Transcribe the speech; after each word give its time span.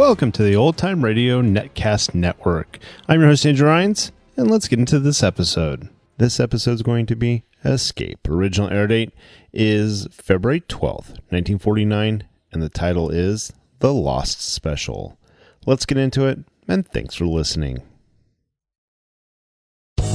Welcome 0.00 0.32
to 0.32 0.42
the 0.42 0.56
Old 0.56 0.78
Time 0.78 1.04
Radio 1.04 1.42
Netcast 1.42 2.14
Network. 2.14 2.78
I'm 3.06 3.20
your 3.20 3.28
host, 3.28 3.44
Andrew 3.44 3.68
Rhynes, 3.68 4.12
and 4.34 4.50
let's 4.50 4.66
get 4.66 4.78
into 4.78 4.98
this 4.98 5.22
episode. 5.22 5.90
This 6.16 6.40
episode 6.40 6.72
is 6.72 6.82
going 6.82 7.04
to 7.04 7.14
be 7.14 7.44
Escape. 7.66 8.26
Original 8.26 8.70
air 8.70 8.86
date 8.86 9.12
is 9.52 10.08
February 10.10 10.62
12th, 10.62 11.20
1949, 11.28 12.24
and 12.50 12.62
the 12.62 12.70
title 12.70 13.10
is 13.10 13.52
The 13.80 13.92
Lost 13.92 14.40
Special. 14.40 15.18
Let's 15.66 15.84
get 15.84 15.98
into 15.98 16.24
it, 16.24 16.38
and 16.66 16.88
thanks 16.88 17.14
for 17.14 17.26
listening. 17.26 17.82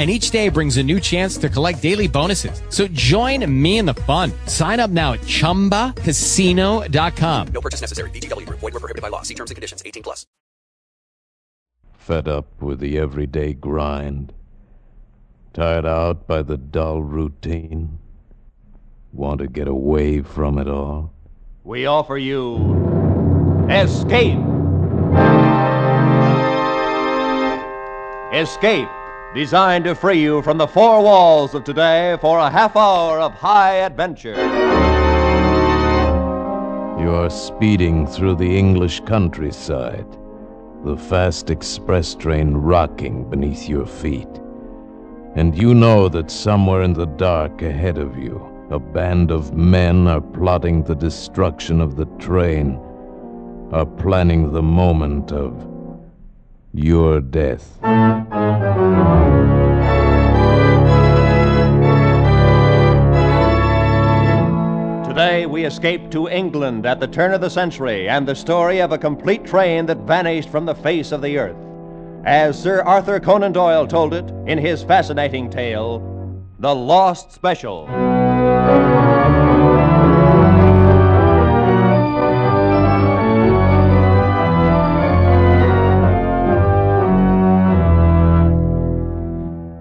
and 0.00 0.10
each 0.10 0.30
day 0.30 0.48
brings 0.48 0.78
a 0.78 0.82
new 0.82 0.98
chance 0.98 1.36
to 1.36 1.50
collect 1.50 1.82
daily 1.82 2.08
bonuses. 2.08 2.62
So 2.70 2.88
join 2.88 3.44
me 3.62 3.76
in 3.76 3.84
the 3.84 3.92
fun. 3.92 4.32
Sign 4.46 4.80
up 4.80 4.90
now 4.90 5.12
at 5.12 5.20
ChumbaCasino.com. 5.20 7.48
No 7.48 7.60
purchase 7.60 7.82
necessary. 7.82 8.08
VGW. 8.08 8.48
Void 8.48 8.62
were 8.62 8.80
prohibited 8.80 9.02
by 9.02 9.08
law. 9.08 9.20
See 9.20 9.34
terms 9.34 9.50
and 9.50 9.56
conditions. 9.56 9.82
18 9.84 10.02
plus. 10.02 10.24
Fed 11.98 12.28
up 12.28 12.46
with 12.62 12.80
the 12.80 12.98
everyday 12.98 13.52
grind? 13.52 14.32
Tired 15.52 15.84
out 15.84 16.26
by 16.26 16.40
the 16.40 16.56
dull 16.56 17.02
routine? 17.02 17.98
Want 19.12 19.40
to 19.40 19.48
get 19.48 19.68
away 19.68 20.22
from 20.22 20.56
it 20.56 20.66
all? 20.66 21.12
We 21.62 21.84
offer 21.84 22.16
you 22.16 22.56
Escape. 23.68 24.38
Escape 28.32 28.88
designed 29.34 29.84
to 29.84 29.94
free 29.94 30.20
you 30.20 30.42
from 30.42 30.58
the 30.58 30.66
four 30.66 31.02
walls 31.02 31.54
of 31.54 31.62
today 31.62 32.16
for 32.20 32.40
a 32.40 32.50
half 32.50 32.74
hour 32.74 33.20
of 33.20 33.32
high 33.32 33.76
adventure. 33.76 34.34
You 37.00 37.14
are 37.14 37.30
speeding 37.30 38.08
through 38.08 38.36
the 38.36 38.58
English 38.58 39.00
countryside, 39.00 40.06
the 40.84 40.96
fast 40.96 41.48
express 41.48 42.14
train 42.14 42.54
rocking 42.54 43.30
beneath 43.30 43.68
your 43.68 43.86
feet. 43.86 44.28
And 45.36 45.56
you 45.56 45.74
know 45.74 46.08
that 46.08 46.30
somewhere 46.30 46.82
in 46.82 46.92
the 46.92 47.06
dark 47.06 47.62
ahead 47.62 47.98
of 47.98 48.18
you, 48.18 48.44
a 48.70 48.80
band 48.80 49.30
of 49.30 49.54
men 49.54 50.08
are 50.08 50.20
plotting 50.20 50.82
the 50.82 50.96
destruction 50.96 51.80
of 51.80 51.94
the 51.94 52.06
train, 52.18 52.80
are 53.70 53.86
planning 53.86 54.52
the 54.52 54.62
moment 54.62 55.30
of 55.30 55.69
your 56.72 57.20
death. 57.20 57.76
Today, 65.08 65.46
we 65.46 65.64
escape 65.64 66.10
to 66.12 66.28
England 66.28 66.86
at 66.86 67.00
the 67.00 67.08
turn 67.08 67.34
of 67.34 67.40
the 67.40 67.50
century 67.50 68.08
and 68.08 68.26
the 68.26 68.34
story 68.34 68.80
of 68.80 68.92
a 68.92 68.98
complete 68.98 69.44
train 69.44 69.84
that 69.86 69.98
vanished 69.98 70.48
from 70.48 70.64
the 70.64 70.74
face 70.74 71.12
of 71.12 71.20
the 71.20 71.36
earth. 71.36 71.56
As 72.24 72.60
Sir 72.60 72.82
Arthur 72.82 73.18
Conan 73.18 73.52
Doyle 73.52 73.86
told 73.86 74.14
it 74.14 74.30
in 74.46 74.58
his 74.58 74.82
fascinating 74.82 75.50
tale, 75.50 76.00
The 76.58 76.74
Lost 76.74 77.32
Special. 77.32 77.86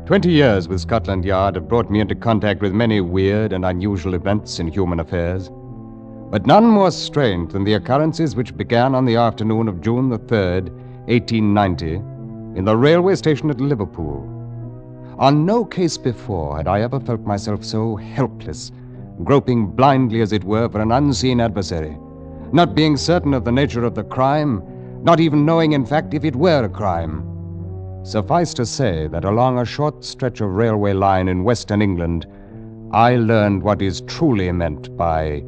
Twenty 0.09 0.31
years 0.31 0.67
with 0.67 0.81
Scotland 0.81 1.23
Yard 1.23 1.53
have 1.53 1.67
brought 1.67 1.91
me 1.91 1.99
into 1.99 2.15
contact 2.15 2.63
with 2.63 2.73
many 2.73 2.99
weird 2.99 3.53
and 3.53 3.63
unusual 3.63 4.15
events 4.15 4.59
in 4.59 4.67
human 4.67 4.99
affairs, 4.99 5.51
but 6.31 6.47
none 6.47 6.65
more 6.65 6.89
strange 6.89 7.51
than 7.51 7.63
the 7.63 7.75
occurrences 7.75 8.35
which 8.35 8.57
began 8.57 8.95
on 8.95 9.05
the 9.05 9.17
afternoon 9.17 9.67
of 9.67 9.81
June 9.81 10.09
the 10.09 10.17
3rd, 10.17 10.71
1890, 11.09 11.93
in 12.57 12.65
the 12.65 12.75
railway 12.75 13.13
station 13.13 13.51
at 13.51 13.61
Liverpool. 13.61 14.23
On 15.19 15.45
no 15.45 15.63
case 15.63 15.95
before 15.95 16.57
had 16.57 16.67
I 16.67 16.81
ever 16.81 16.99
felt 16.99 17.21
myself 17.21 17.63
so 17.63 17.95
helpless, 17.95 18.71
groping 19.23 19.67
blindly, 19.67 20.21
as 20.21 20.33
it 20.33 20.43
were, 20.43 20.67
for 20.69 20.81
an 20.81 20.91
unseen 20.91 21.39
adversary, 21.39 21.95
not 22.51 22.73
being 22.73 22.97
certain 22.97 23.35
of 23.35 23.45
the 23.45 23.51
nature 23.51 23.83
of 23.83 23.93
the 23.93 24.05
crime, 24.05 24.63
not 25.03 25.19
even 25.19 25.45
knowing, 25.45 25.73
in 25.73 25.85
fact, 25.85 26.15
if 26.15 26.25
it 26.25 26.35
were 26.35 26.63
a 26.63 26.69
crime. 26.69 27.28
Suffice 28.03 28.53
to 28.55 28.65
say 28.65 29.07
that 29.07 29.25
along 29.25 29.59
a 29.59 29.65
short 29.65 30.03
stretch 30.03 30.41
of 30.41 30.49
railway 30.51 30.93
line 30.93 31.27
in 31.27 31.43
western 31.43 31.81
England, 31.81 32.25
I 32.91 33.17
learned 33.17 33.61
what 33.61 33.81
is 33.81 34.01
truly 34.01 34.51
meant 34.51 34.95
by 34.97 35.43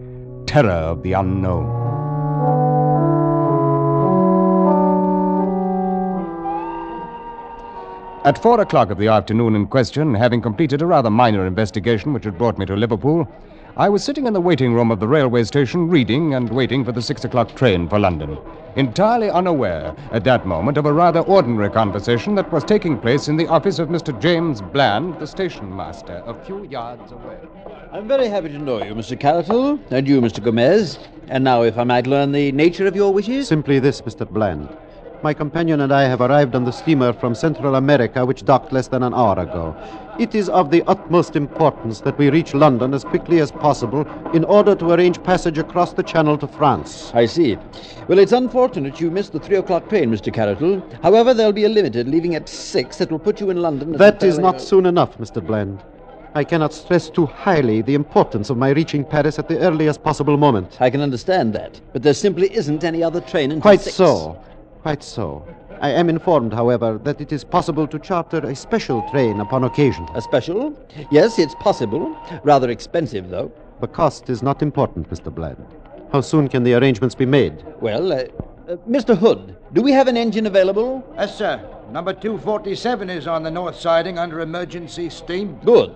terror 0.45 0.69
of 0.69 1.01
the 1.01 1.13
unknown. 1.13 1.81
At 8.24 8.38
four 8.38 8.62
o'clock 8.62 8.92
of 8.92 9.00
the 9.00 9.07
afternoon 9.07 9.56
in 9.56 9.65
question, 9.65 10.13
having 10.13 10.42
completed 10.42 10.83
a 10.83 10.86
rather 10.86 11.09
minor 11.09 11.48
investigation 11.48 12.13
which 12.13 12.25
had 12.25 12.38
brought 12.38 12.59
me 12.59 12.68
to 12.68 12.75
Liverpool, 12.75 13.27
I 13.77 13.88
was 13.88 14.03
sitting 14.03 14.27
in 14.27 14.33
the 14.33 14.41
waiting 14.41 14.73
room 14.73 14.91
of 14.91 15.00
the 15.00 15.07
railway 15.07 15.45
station 15.45 15.88
reading 15.88 16.33
and 16.33 16.50
waiting 16.50 16.83
for 16.83 16.91
the 16.91 17.01
six 17.01 17.23
o'clock 17.23 17.56
train 17.56 17.88
for 17.88 18.00
London, 18.00 18.38
entirely 18.75 19.29
unaware 19.29 19.95
at 20.12 20.25
that 20.25 20.45
moment 20.45 20.77
of 20.77 20.85
a 20.85 20.91
rather 20.91 21.21
ordinary 21.21 21.69
conversation 21.69 22.35
that 22.35 22.51
was 22.51 22.65
taking 22.65 23.00
place 23.00 23.29
in 23.29 23.38
the 23.38 23.47
office 23.47 23.79
of 23.79 23.88
Mr. 23.88 24.19
James 24.21 24.62
Bland, 24.62 25.18
the 25.19 25.25
station 25.25 25.73
master, 25.73 26.21
a 26.25 26.33
few 26.44 26.65
yards 26.65 27.13
away. 27.13 27.38
I'm 27.94 28.09
very 28.09 28.27
happy 28.27 28.50
to 28.50 28.59
know 28.59 28.83
you, 28.83 28.94
Mr. 28.94 29.18
Carroll, 29.18 29.79
and 29.89 30.06
you, 30.06 30.19
Mr. 30.19 30.44
Gomez. 30.44 31.00
And 31.29 31.45
now, 31.45 31.62
if 31.62 31.77
I 31.77 31.85
might 31.85 32.07
learn 32.07 32.33
the 32.33 32.51
nature 32.51 32.88
of 32.88 32.95
your 32.95 33.13
wishes? 33.13 33.47
Simply 33.47 33.79
this, 33.79 34.01
Mr. 34.01 34.29
Bland. 34.29 34.67
My 35.23 35.35
companion 35.35 35.81
and 35.81 35.94
I 35.94 36.06
have 36.06 36.19
arrived 36.19 36.56
on 36.56 36.63
the 36.63 36.71
steamer 36.71 37.13
from 37.13 37.35
Central 37.35 37.75
America, 37.75 38.25
which 38.25 38.44
docked 38.44 38.73
less 38.73 38.88
than 38.88 39.03
an 39.03 39.13
hour 39.13 39.38
ago. 39.38 39.75
It 40.18 40.33
is 40.33 40.50
of 40.50 40.71
the 40.71 40.81
utmost 40.88 41.35
importance 41.35 42.01
that 42.01 42.18
we 42.18 42.31
reach 42.31 42.56
London 42.56 42.91
as 42.95 43.03
quickly 43.03 43.39
as 43.39 43.51
possible 43.51 44.07
in 44.33 44.44
order 44.45 44.73
to 44.73 44.91
arrange 44.94 45.21
passage 45.21 45.59
across 45.59 45.94
the 45.94 46.01
Channel 46.01 46.39
to 46.39 46.47
France. 46.47 47.12
I 47.13 47.27
see. 47.27 47.56
Well, 48.07 48.18
it's 48.18 48.31
unfortunate 48.31 49.00
you 49.00 49.12
missed 49.12 49.33
the 49.33 49.39
three 49.39 49.57
o'clock 49.57 49.88
train, 49.89 50.09
Mr. 50.09 50.33
Carroll. 50.33 50.81
However, 51.03 51.35
there'll 51.35 51.53
be 51.53 51.65
a 51.65 51.69
limited 51.69 52.07
leaving 52.07 52.33
at 52.33 52.50
six 52.50 52.97
that 52.97 53.12
will 53.12 53.19
put 53.19 53.39
you 53.39 53.51
in 53.51 53.62
London. 53.62 53.91
That 53.91 54.24
is 54.24 54.39
not 54.39 54.59
soon 54.59 54.88
enough, 54.88 55.19
Mr. 55.19 55.45
Bland. 55.45 55.83
I 56.33 56.44
cannot 56.44 56.74
stress 56.74 57.09
too 57.12 57.27
highly 57.27 57.81
the 57.83 57.94
importance 57.94 58.50
of 58.50 58.57
my 58.57 58.69
reaching 58.69 59.03
Paris 59.03 59.38
at 59.38 59.47
the 59.47 59.59
earliest 59.59 60.01
possible 60.01 60.38
moment. 60.38 60.77
I 60.79 60.89
can 60.89 61.01
understand 61.01 61.53
that, 61.53 61.79
but 61.94 62.01
there 62.01 62.13
simply 62.15 62.51
isn't 62.56 62.83
any 62.83 63.03
other 63.03 63.21
train 63.21 63.51
until 63.51 63.62
Quite 63.62 63.81
six. 63.81 63.97
so. 63.97 64.41
Quite 64.81 65.03
so. 65.03 65.45
I 65.79 65.89
am 65.91 66.09
informed, 66.09 66.53
however, 66.53 66.97
that 67.03 67.21
it 67.21 67.31
is 67.31 67.43
possible 67.43 67.87
to 67.87 67.99
charter 67.99 68.39
a 68.39 68.55
special 68.55 69.07
train 69.09 69.39
upon 69.39 69.63
occasion. 69.63 70.07
A 70.15 70.21
special? 70.21 70.73
Yes, 71.11 71.37
it's 71.37 71.55
possible. 71.55 72.17
Rather 72.43 72.69
expensive, 72.69 73.29
though. 73.29 73.51
The 73.79 73.87
cost 73.87 74.29
is 74.29 74.41
not 74.41 74.61
important, 74.63 75.09
Mr. 75.09 75.33
Bland. 75.33 75.65
How 76.11 76.21
soon 76.21 76.47
can 76.47 76.63
the 76.63 76.73
arrangements 76.73 77.13
be 77.15 77.25
made? 77.25 77.63
Well, 77.79 78.11
uh, 78.11 78.25
uh, 78.67 78.75
Mr. 78.89 79.15
Hood, 79.15 79.55
do 79.73 79.81
we 79.81 79.91
have 79.91 80.07
an 80.07 80.17
engine 80.17 80.47
available? 80.47 81.03
Yes, 81.15 81.37
sir. 81.37 81.63
Number 81.91 82.13
247 82.13 83.09
is 83.09 83.27
on 83.27 83.43
the 83.43 83.51
north 83.51 83.75
siding 83.79 84.17
under 84.17 84.39
emergency 84.39 85.09
steam. 85.09 85.59
Good. 85.63 85.95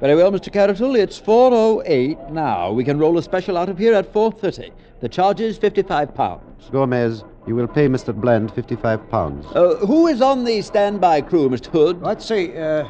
Very 0.00 0.14
well, 0.14 0.30
Mr. 0.30 0.52
Carroll. 0.52 0.96
It's 0.96 1.18
4.08 1.20 2.30
now. 2.30 2.72
We 2.72 2.84
can 2.84 2.98
roll 2.98 3.16
a 3.18 3.22
special 3.22 3.56
out 3.56 3.68
of 3.68 3.78
here 3.78 3.94
at 3.94 4.12
4.30. 4.12 4.70
The 5.00 5.08
charge 5.08 5.40
is 5.40 5.58
55 5.58 6.14
pounds. 6.14 6.68
Gomez, 6.70 7.24
you 7.48 7.54
will 7.54 7.66
pay 7.66 7.88
Mr. 7.88 8.14
Bland 8.14 8.52
55 8.54 9.08
pounds. 9.10 9.46
Uh, 9.54 9.76
who 9.86 10.06
is 10.06 10.20
on 10.20 10.44
the 10.44 10.60
standby 10.60 11.22
crew, 11.22 11.48
Mr. 11.48 11.66
Hood? 11.66 12.02
Let's 12.02 12.26
see. 12.26 12.54
Uh, 12.56 12.86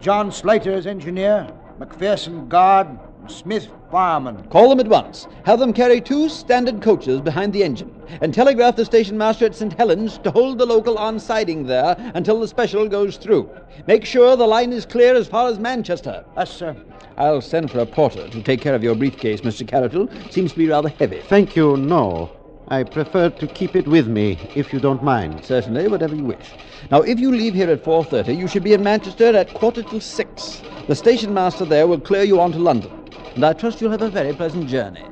John 0.00 0.30
Slater 0.30 0.70
is 0.72 0.86
engineer, 0.86 1.52
McPherson 1.80 2.48
guard, 2.48 2.86
Smith 3.26 3.68
fireman. 3.90 4.42
Call 4.48 4.68
them 4.68 4.80
at 4.80 4.88
once. 4.88 5.26
Have 5.44 5.58
them 5.58 5.72
carry 5.72 6.00
two 6.00 6.28
standard 6.28 6.80
coaches 6.80 7.20
behind 7.20 7.52
the 7.52 7.62
engine, 7.62 7.94
and 8.20 8.32
telegraph 8.32 8.76
the 8.76 8.84
station 8.84 9.18
master 9.18 9.46
at 9.46 9.54
St. 9.54 9.72
Helens 9.72 10.18
to 10.18 10.30
hold 10.30 10.58
the 10.58 10.66
local 10.66 10.96
on 10.96 11.18
siding 11.18 11.66
there 11.66 11.96
until 12.14 12.40
the 12.40 12.48
special 12.48 12.88
goes 12.88 13.16
through. 13.16 13.50
Make 13.86 14.04
sure 14.04 14.36
the 14.36 14.46
line 14.46 14.72
is 14.72 14.86
clear 14.86 15.14
as 15.14 15.26
far 15.26 15.48
as 15.48 15.58
Manchester. 15.58 16.24
Yes, 16.36 16.50
sir. 16.50 16.76
I'll 17.16 17.40
send 17.40 17.70
for 17.70 17.80
a 17.80 17.86
porter 17.86 18.28
to 18.28 18.42
take 18.42 18.60
care 18.60 18.74
of 18.74 18.84
your 18.84 18.94
briefcase, 18.94 19.40
Mr. 19.40 19.66
Carroll. 19.66 20.08
Seems 20.30 20.52
to 20.52 20.58
be 20.58 20.68
rather 20.68 20.88
heavy. 20.88 21.20
Thank 21.22 21.56
you, 21.56 21.76
no. 21.76 22.30
I 22.70 22.82
prefer 22.82 23.30
to 23.30 23.46
keep 23.46 23.74
it 23.76 23.88
with 23.88 24.08
me, 24.08 24.38
if 24.54 24.74
you 24.74 24.78
don't 24.78 25.02
mind. 25.02 25.42
Certainly, 25.42 25.88
whatever 25.88 26.14
you 26.14 26.24
wish. 26.24 26.52
Now, 26.90 27.00
if 27.00 27.18
you 27.18 27.34
leave 27.34 27.54
here 27.54 27.70
at 27.70 27.82
4.30, 27.82 28.36
you 28.36 28.46
should 28.46 28.62
be 28.62 28.74
in 28.74 28.82
Manchester 28.82 29.34
at 29.34 29.54
quarter 29.54 29.82
to 29.84 30.00
six. 30.02 30.62
The 30.86 30.94
station 30.94 31.32
master 31.32 31.64
there 31.64 31.86
will 31.86 31.98
clear 31.98 32.24
you 32.24 32.38
on 32.40 32.52
to 32.52 32.58
London, 32.58 32.92
and 33.34 33.44
I 33.46 33.54
trust 33.54 33.80
you'll 33.80 33.90
have 33.90 34.02
a 34.02 34.10
very 34.10 34.34
pleasant 34.34 34.68
journey. 34.68 35.04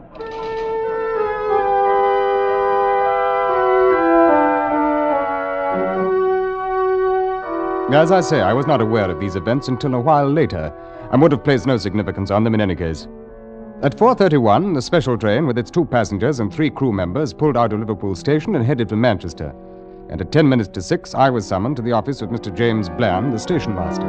As 7.94 8.12
I 8.12 8.20
say, 8.20 8.43
I 8.43 8.52
was 8.52 8.67
not 8.67 8.82
aware 8.82 9.11
of 9.11 9.19
these 9.19 9.37
events 9.37 9.69
until 9.69 9.94
a 9.94 10.00
while 10.00 10.31
later, 10.31 10.70
and 11.11 11.23
would 11.23 11.32
have 11.32 11.43
placed 11.43 11.67
no 11.67 11.79
significance 11.79 12.31
on 12.31 12.44
them 12.44 12.52
in 12.52 12.61
any 12.61 12.76
case. 12.76 13.09
At 13.82 13.94
4.31, 13.99 14.75
the 14.75 14.81
special 14.81 15.19
train 15.19 15.46
with 15.46 15.58
its 15.58 15.70
two 15.70 15.84
passengers 15.84 16.40
and 16.40 16.52
three 16.52 16.70
crew 16.70 16.93
members 16.93 17.34
pulled 17.34 17.58
out 17.58 17.75
of 17.75 17.78
Liverpool 17.81 18.14
Station 18.14 18.56
and 18.56 18.64
headed 18.64 18.88
for 18.88 18.96
Manchester. 18.96 19.55
And 20.08 20.19
at 20.19 20.32
10 20.32 20.49
minutes 20.49 20.70
to 20.70 20.81
6, 20.81 21.14
I 21.14 21.28
was 21.28 21.46
summoned 21.46 21.76
to 21.76 21.82
the 21.82 21.93
office 21.93 22.23
of 22.23 22.31
Mr. 22.31 22.56
James 22.56 22.88
Bland, 22.88 23.34
the 23.34 23.38
station 23.38 23.75
master. 23.75 24.06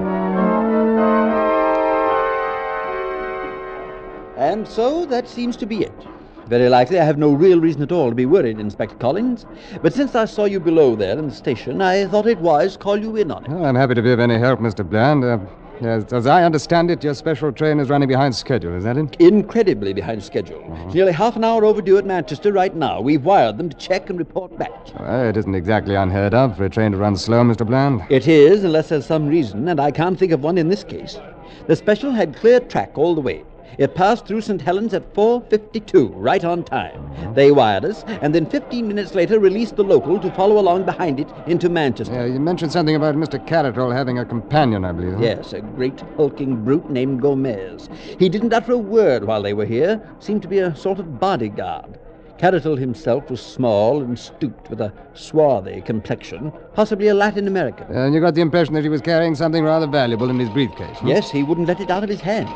And 4.38 4.66
so 4.66 5.06
that 5.08 5.28
seems 5.28 5.58
to 5.58 5.66
be 5.66 5.84
it. 5.84 6.08
Very 6.46 6.70
likely 6.70 6.98
I 6.98 7.04
have 7.04 7.18
no 7.18 7.34
real 7.34 7.60
reason 7.60 7.82
at 7.82 7.92
all 7.92 8.08
to 8.08 8.16
be 8.16 8.26
worried, 8.26 8.62
Inspector 8.62 8.96
Collins. 8.96 9.46
But 9.82 9.94
since 9.94 10.16
I 10.16 10.24
saw 10.24 10.46
you 10.46 10.62
below 10.62 10.96
there 10.96 11.20
in 11.20 11.28
the 11.28 11.36
station, 11.36 11.82
I 11.82 12.08
thought 12.08 12.26
it 12.26 12.38
wise 12.38 12.74
to 12.74 12.80
call 12.80 12.98
you 12.98 13.18
in 13.18 13.32
on 13.32 13.44
it. 13.44 13.52
Well, 13.52 13.66
I'm 13.66 13.76
happy 13.76 13.96
to 13.96 14.02
be 14.02 14.14
of 14.14 14.22
any 14.22 14.38
help, 14.38 14.62
Mr. 14.62 14.90
Bland. 14.90 15.26
Uh, 15.26 15.40
as, 15.82 16.12
as 16.14 16.28
I 16.28 16.44
understand 16.44 16.92
it, 16.92 17.04
your 17.04 17.14
special 17.14 17.52
train 17.52 17.80
is 17.80 17.90
running 17.90 18.08
behind 18.08 18.36
schedule, 18.36 18.76
is 18.76 18.84
that 18.84 18.98
it? 18.98 19.16
Incredibly 19.20 19.94
behind 19.94 20.24
schedule. 20.24 20.64
It's 20.86 20.96
nearly 20.96 21.12
half 21.12 21.36
an 21.36 21.44
hour 21.44 21.66
overdue 21.66 21.98
at 21.98 22.06
Manchester 22.06 22.52
right 22.52 22.76
now. 22.76 23.02
We've 23.02 23.24
wired 23.24 23.58
them 23.58 23.70
to 23.70 23.78
check 23.78 24.10
and 24.10 24.18
report 24.18 24.58
back. 24.58 24.72
Well, 25.00 25.30
it 25.30 25.38
isn't 25.38 25.56
exactly 25.56 25.96
unheard 25.96 26.34
of 26.34 26.58
for 26.58 26.66
a 26.66 26.70
train 26.70 26.92
to 26.92 26.98
run 26.98 27.16
slow, 27.16 27.44
Mr. 27.44 27.66
Bland. 27.66 28.02
It 28.10 28.28
is, 28.28 28.64
unless 28.64 28.90
there's 28.90 29.06
some 29.06 29.28
reason, 29.28 29.68
and 29.68 29.80
I 29.80 29.92
can't 29.92 30.18
think 30.18 30.32
of 30.32 30.44
one 30.44 30.58
in 30.58 30.70
this 30.70 30.84
case. 30.84 31.20
The 31.68 31.76
special 31.76 32.12
had 32.12 32.36
clear 32.36 32.60
track 32.60 32.98
all 32.98 33.16
the 33.16 33.22
way. 33.22 33.44
It 33.78 33.96
passed 33.96 34.26
through 34.26 34.42
St. 34.42 34.62
Helens 34.62 34.94
at 34.94 35.14
4.52, 35.14 36.12
right 36.16 36.44
on 36.44 36.64
time. 36.64 37.34
They 37.34 37.52
wired 37.52 37.86
us, 37.86 38.04
and 38.22 38.34
then 38.34 38.46
15 38.46 38.88
minutes 38.88 39.14
later 39.14 39.40
released 39.40 39.76
the 39.76 39.84
local 39.84 40.20
to 40.20 40.32
follow 40.32 40.60
along 40.60 40.84
behind 40.86 41.20
it 41.20 41.28
into 41.46 41.70
Manchester. 41.70 42.14
Yeah, 42.14 42.26
you 42.26 42.40
mentioned 42.40 42.72
something 42.72 42.96
about 42.96 43.16
Mr. 43.16 43.46
Caratal 43.46 43.92
having 43.92 44.20
a 44.20 44.26
companion, 44.26 44.84
I 44.86 44.92
believe. 44.92 45.14
huh? 45.14 45.22
Yes, 45.22 45.54
a 45.54 45.62
great 45.62 46.02
hulking 46.16 46.64
brute 46.64 46.90
named 46.90 47.22
Gomez. 47.22 47.90
He 48.20 48.30
didn't 48.30 48.54
utter 48.54 48.74
a 48.74 48.78
word 48.78 49.26
while 49.26 49.42
they 49.42 49.54
were 49.54 49.66
here, 49.66 50.02
seemed 50.20 50.42
to 50.42 50.48
be 50.48 50.60
a 50.60 50.76
sort 50.76 51.00
of 51.00 51.20
bodyguard. 51.20 52.00
Carroll 52.38 52.76
himself 52.76 53.32
was 53.32 53.42
small 53.42 54.04
and 54.04 54.18
stooped 54.18 54.70
with 54.70 54.80
a 54.80 54.94
swarthy 55.16 55.82
complexion, 55.82 56.52
possibly 56.76 57.08
a 57.08 57.14
Latin 57.16 57.48
American. 57.48 57.88
And 57.88 58.14
you 58.14 58.22
got 58.22 58.36
the 58.36 58.42
impression 58.42 58.76
that 58.76 58.84
he 58.84 58.90
was 58.90 59.02
carrying 59.02 59.34
something 59.34 59.64
rather 59.64 59.88
valuable 59.88 60.30
in 60.30 60.38
his 60.38 60.50
briefcase. 60.50 60.98
hmm? 61.00 61.08
Yes, 61.08 61.32
he 61.32 61.42
wouldn't 61.42 61.68
let 61.68 61.80
it 61.80 61.90
out 61.90 62.04
of 62.04 62.10
his 62.10 62.22
hands. 62.22 62.50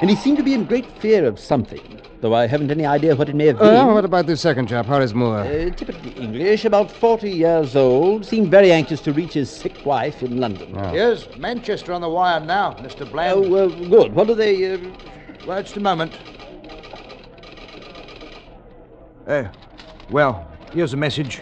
And 0.00 0.10
he 0.10 0.16
seemed 0.16 0.36
to 0.36 0.42
be 0.42 0.52
in 0.52 0.64
great 0.64 0.86
fear 1.00 1.24
of 1.24 1.38
something, 1.38 2.00
though 2.20 2.34
I 2.34 2.46
haven't 2.46 2.70
any 2.70 2.84
idea 2.84 3.16
what 3.16 3.30
it 3.30 3.34
may 3.34 3.46
have 3.46 3.58
been. 3.58 3.74
Uh, 3.74 3.86
what 3.94 4.04
about 4.04 4.26
this 4.26 4.42
second 4.42 4.68
chap, 4.68 4.84
Horace 4.84 5.14
Moore? 5.14 5.38
Uh, 5.38 5.70
typically 5.70 6.12
English, 6.22 6.66
about 6.66 6.90
40 6.90 7.30
years 7.30 7.74
old, 7.76 8.26
seemed 8.26 8.50
very 8.50 8.72
anxious 8.72 9.00
to 9.02 9.12
reach 9.14 9.32
his 9.32 9.50
sick 9.50 9.86
wife 9.86 10.22
in 10.22 10.38
London. 10.38 10.74
Here's 10.90 11.34
Manchester 11.38 11.94
on 11.94 12.02
the 12.02 12.10
wire 12.10 12.40
now, 12.40 12.74
Mr. 12.74 13.10
Bland. 13.10 13.46
Oh, 13.46 13.54
uh, 13.54 13.68
good. 13.68 14.14
What 14.14 14.26
do 14.26 14.34
they. 14.34 14.74
Uh... 14.74 14.78
Well, 15.46 15.62
just 15.62 15.76
a 15.76 15.80
moment. 15.80 16.12
Uh, 19.26 19.44
well, 20.10 20.46
here's 20.74 20.92
a 20.92 20.96
message. 20.96 21.40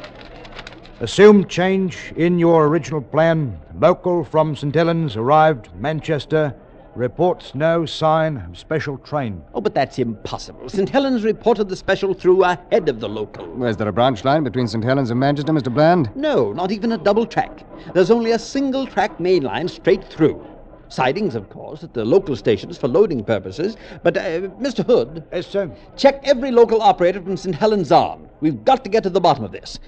Assumed 1.00 1.50
change 1.50 2.12
in 2.16 2.38
your 2.38 2.68
original 2.68 3.02
plan. 3.02 3.60
Local 3.80 4.22
from 4.24 4.54
St. 4.54 4.72
Helens 4.72 5.16
arrived 5.16 5.74
Manchester. 5.74 6.54
Reports 6.94 7.56
no 7.56 7.84
sign 7.84 8.36
of 8.36 8.56
special 8.56 8.98
train. 8.98 9.42
Oh, 9.52 9.60
but 9.60 9.74
that's 9.74 9.98
impossible. 9.98 10.68
St. 10.68 10.88
Helens 10.88 11.24
reported 11.24 11.68
the 11.68 11.74
special 11.74 12.14
through 12.14 12.44
ahead 12.44 12.88
of 12.88 13.00
the 13.00 13.08
local. 13.08 13.64
Is 13.64 13.76
there 13.76 13.88
a 13.88 13.92
branch 13.92 14.24
line 14.24 14.44
between 14.44 14.68
St. 14.68 14.84
Helens 14.84 15.10
and 15.10 15.18
Manchester, 15.18 15.52
Mr. 15.52 15.74
Bland? 15.74 16.14
No, 16.14 16.52
not 16.52 16.70
even 16.70 16.92
a 16.92 16.98
double 16.98 17.26
track. 17.26 17.66
There's 17.94 18.12
only 18.12 18.30
a 18.30 18.38
single 18.38 18.86
track 18.86 19.18
main 19.18 19.42
line 19.42 19.66
straight 19.66 20.04
through. 20.04 20.46
Sidings, 20.88 21.34
of 21.34 21.50
course, 21.50 21.82
at 21.82 21.94
the 21.94 22.04
local 22.04 22.36
stations 22.36 22.78
for 22.78 22.86
loading 22.86 23.24
purposes. 23.24 23.76
But, 24.04 24.16
uh, 24.16 24.42
Mr. 24.60 24.86
Hood. 24.86 25.24
Yes, 25.32 25.48
sir. 25.48 25.74
Check 25.96 26.20
every 26.22 26.52
local 26.52 26.80
operator 26.80 27.20
from 27.20 27.36
St. 27.36 27.56
Helens 27.56 27.90
on. 27.90 28.28
We've 28.40 28.64
got 28.64 28.84
to 28.84 28.90
get 28.90 29.02
to 29.02 29.10
the 29.10 29.20
bottom 29.20 29.42
of 29.42 29.50
this. 29.50 29.80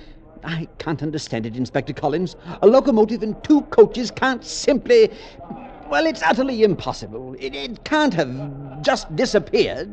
I 0.43 0.67
can't 0.79 1.03
understand 1.03 1.47
it, 1.47 1.57
Inspector 1.57 1.93
Collins. 1.93 2.35
A 2.63 2.67
locomotive 2.67 3.23
and 3.23 3.43
two 3.45 3.63
coaches 3.63 4.11
can't 4.11 4.45
simply. 4.45 5.11
Well, 5.89 6.07
it's 6.07 6.23
utterly 6.23 6.65
impossible. 6.65 7.37
It, 7.39 7.55
it 7.55 7.85
can't 7.85 8.13
have 8.15 8.83
just 8.83 9.15
disappeared. 9.15 9.89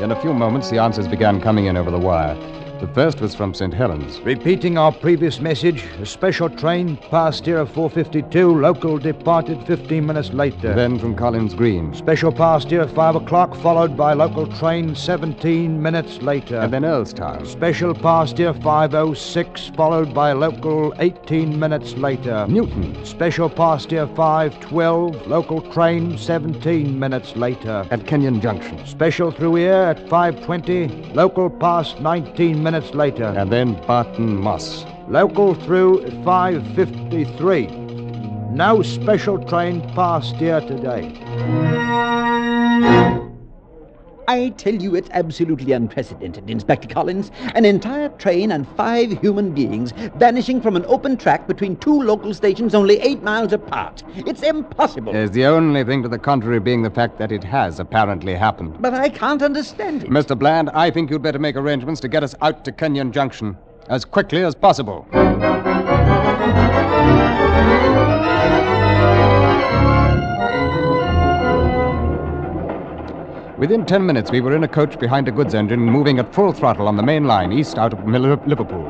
In 0.00 0.12
a 0.12 0.20
few 0.22 0.32
moments, 0.32 0.70
the 0.70 0.78
answers 0.78 1.06
began 1.06 1.40
coming 1.40 1.66
in 1.66 1.76
over 1.76 1.90
the 1.90 1.98
wire. 1.98 2.34
The 2.80 2.88
first 2.88 3.22
was 3.22 3.34
from 3.34 3.54
St. 3.54 3.72
Helens. 3.72 4.20
Repeating 4.20 4.76
our 4.76 4.92
previous 4.92 5.40
message, 5.40 5.84
a 5.98 6.04
special 6.04 6.50
train 6.50 6.98
passed 7.10 7.46
here 7.46 7.60
at 7.60 7.72
452, 7.72 8.60
local 8.60 8.98
departed 8.98 9.66
15 9.66 10.04
minutes 10.04 10.34
later. 10.34 10.74
Then 10.74 10.98
from 10.98 11.14
Collins 11.16 11.54
Green. 11.54 11.94
Special 11.94 12.30
passed 12.30 12.68
here 12.68 12.82
at 12.82 12.94
5 12.94 13.16
o'clock, 13.16 13.56
followed 13.62 13.96
by 13.96 14.12
local 14.12 14.46
train 14.58 14.94
17 14.94 15.80
minutes 15.80 16.20
later. 16.20 16.58
And 16.58 16.70
then 16.70 16.82
Earlestown. 16.82 17.46
Special 17.46 17.94
passed 17.94 18.36
here 18.36 18.52
506, 18.52 19.68
followed 19.74 20.12
by 20.12 20.32
local 20.32 20.92
18 20.98 21.58
minutes 21.58 21.94
later. 21.94 22.46
Newton. 22.46 23.02
Special 23.06 23.48
passed 23.48 23.90
here 23.90 24.06
512, 24.08 25.26
local 25.26 25.62
train 25.72 26.18
17 26.18 26.98
minutes 26.98 27.36
later. 27.36 27.86
At 27.90 28.06
Kenyon 28.06 28.42
Junction. 28.42 28.86
Special 28.86 29.30
through 29.30 29.54
here 29.54 29.72
at 29.72 29.98
520, 30.10 31.14
local 31.14 31.48
passed 31.48 32.00
19 32.02 32.62
minutes 32.62 32.65
later. 32.94 33.32
And 33.36 33.50
then 33.50 33.74
Barton 33.86 34.36
Moss. 34.36 34.84
Local 35.08 35.54
through 35.54 36.04
at 36.04 36.24
553. 36.24 37.66
No 38.50 38.82
special 38.82 39.38
train 39.44 39.80
passed 39.94 40.36
here 40.36 40.60
today. 40.60 41.12
I 44.28 44.50
tell 44.50 44.74
you, 44.74 44.94
it's 44.94 45.08
absolutely 45.12 45.72
unprecedented, 45.72 46.50
Inspector 46.50 46.88
Collins. 46.88 47.30
An 47.54 47.64
entire 47.64 48.08
train 48.10 48.52
and 48.52 48.66
five 48.76 49.20
human 49.20 49.52
beings 49.52 49.92
vanishing 50.16 50.60
from 50.60 50.76
an 50.76 50.84
open 50.86 51.16
track 51.16 51.46
between 51.46 51.76
two 51.76 52.02
local 52.02 52.34
stations 52.34 52.74
only 52.74 52.98
eight 53.00 53.22
miles 53.22 53.52
apart. 53.52 54.02
It's 54.16 54.42
impossible. 54.42 55.12
There's 55.12 55.30
the 55.30 55.46
only 55.46 55.84
thing 55.84 56.02
to 56.02 56.08
the 56.08 56.18
contrary 56.18 56.60
being 56.60 56.82
the 56.82 56.90
fact 56.90 57.18
that 57.18 57.30
it 57.30 57.44
has 57.44 57.78
apparently 57.78 58.34
happened. 58.34 58.80
But 58.80 58.94
I 58.94 59.08
can't 59.08 59.42
understand 59.42 60.04
it. 60.04 60.10
Mr. 60.10 60.38
Bland, 60.38 60.70
I 60.70 60.90
think 60.90 61.10
you'd 61.10 61.22
better 61.22 61.38
make 61.38 61.56
arrangements 61.56 62.00
to 62.00 62.08
get 62.08 62.22
us 62.22 62.34
out 62.42 62.64
to 62.64 62.72
Kenyon 62.72 63.12
Junction 63.12 63.56
as 63.88 64.04
quickly 64.04 64.42
as 64.42 64.54
possible. 64.54 65.06
Within 73.58 73.86
ten 73.86 74.04
minutes, 74.04 74.30
we 74.30 74.42
were 74.42 74.54
in 74.54 74.64
a 74.64 74.68
coach 74.68 74.98
behind 74.98 75.28
a 75.28 75.32
goods 75.32 75.54
engine 75.54 75.80
moving 75.80 76.18
at 76.18 76.26
full 76.34 76.52
throttle 76.52 76.86
on 76.86 76.96
the 76.96 77.02
main 77.02 77.24
line 77.24 77.52
east 77.52 77.78
out 77.78 77.92
of 77.94 78.06
Liverpool. 78.06 78.86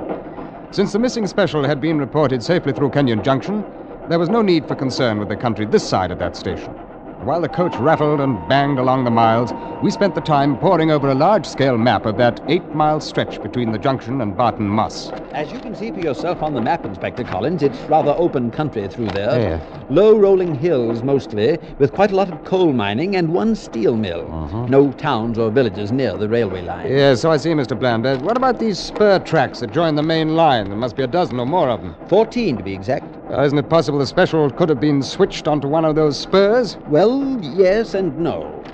Since 0.73 0.93
the 0.93 0.99
missing 0.99 1.29
special 1.29 1.65
had 1.65 1.81
been 1.81 1.99
reported 1.99 2.43
safely 2.43 2.73
through 2.73 2.91
Kenyon 2.91 3.23
Junction, 3.23 3.65
there 4.09 4.19
was 4.19 4.29
no 4.29 4.43
need 4.43 4.67
for 4.67 4.75
concern 4.75 5.21
with 5.21 5.29
the 5.29 5.37
country 5.37 5.67
this 5.67 5.85
side 5.85 6.11
of 6.11 6.19
that 6.19 6.35
station. 6.35 6.86
While 7.27 7.41
the 7.41 7.49
coach 7.49 7.75
rattled 7.79 8.21
and 8.21 8.39
banged 8.49 8.79
along 8.79 9.03
the 9.03 9.11
miles, 9.11 9.53
we 9.83 9.91
spent 9.91 10.15
the 10.15 10.21
time 10.21 10.57
poring 10.57 10.93
over 10.93 11.11
a 11.11 11.15
large 11.15 11.45
scale 11.45 11.77
map 11.77 12.07
of 12.07 12.17
that 12.19 12.41
eight 12.47 12.65
mile 12.73 13.01
stretch 13.01 13.43
between 13.43 13.73
the 13.73 13.79
junction 13.79 14.21
and 14.21 14.37
Barton 14.37 14.69
Moss. 14.69 15.11
As 15.33 15.51
you 15.51 15.59
can 15.59 15.75
see 15.75 15.91
for 15.91 15.99
yourself 15.99 16.41
on 16.41 16.55
the 16.55 16.61
map, 16.61 16.85
Inspector 16.85 17.25
Collins, 17.25 17.65
it's 17.65 17.81
rather 17.89 18.15
open 18.17 18.53
country 18.53 18.87
through 18.87 19.09
there. 19.09 19.41
Yeah. 19.41 19.87
Low 19.91 20.17
rolling 20.17 20.55
hills 20.55 21.03
mostly, 21.03 21.59
with 21.81 21.93
quite 21.93 22.13
a 22.13 22.17
lot 22.17 22.33
of 22.33 22.45
coal 22.45 22.73
mining 22.73 23.17
and 23.17 23.35
one 23.35 23.57
steel 23.57 23.97
mill. 23.97 24.33
Uh-huh. 24.33 24.67
No 24.67 24.93
towns 24.93 25.37
or 25.37 25.51
villages 25.51 25.91
near 25.91 26.17
the 26.17 26.29
railway 26.29 26.63
line. 26.63 26.89
Yes, 26.89 27.23
so 27.23 27.33
I 27.33 27.39
see, 27.39 27.51
Mr. 27.51 27.77
Bland. 27.77 28.07
Uh, 28.07 28.19
what 28.19 28.37
about 28.37 28.61
these 28.61 28.79
spur 28.79 29.19
tracks 29.19 29.59
that 29.61 29.73
join 29.73 29.97
the 29.97 30.03
main 30.03 30.37
line? 30.37 30.69
There 30.69 30.79
must 30.79 30.95
be 30.95 31.03
a 31.03 31.09
dozen 31.09 31.41
or 31.41 31.47
more 31.47 31.71
of 31.71 31.83
them. 31.83 31.97
Fourteen, 32.07 32.57
to 32.57 32.63
be 32.63 32.73
exact. 32.73 33.17
Uh, 33.31 33.43
isn't 33.43 33.59
it 33.59 33.69
possible 33.69 33.99
the 33.99 34.07
special 34.07 34.49
could 34.49 34.69
have 34.69 34.79
been 34.79 35.03
switched 35.03 35.49
onto 35.49 35.67
one 35.67 35.85
of 35.85 35.97
those 35.97 36.17
spurs? 36.17 36.77
Well, 36.87 37.16
yes 37.41 37.95
and 37.95 38.19
no. 38.19 38.65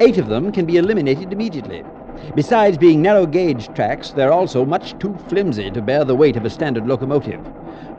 Eight 0.00 0.18
of 0.18 0.28
them 0.28 0.52
can 0.52 0.66
be 0.66 0.76
eliminated 0.76 1.32
immediately. 1.32 1.84
Besides 2.34 2.76
being 2.76 3.00
narrow 3.00 3.26
gauge 3.26 3.72
tracks, 3.74 4.10
they're 4.12 4.32
also 4.32 4.64
much 4.64 4.98
too 4.98 5.16
flimsy 5.28 5.70
to 5.70 5.80
bear 5.80 6.04
the 6.04 6.14
weight 6.14 6.36
of 6.36 6.44
a 6.44 6.50
standard 6.50 6.86
locomotive. 6.86 7.40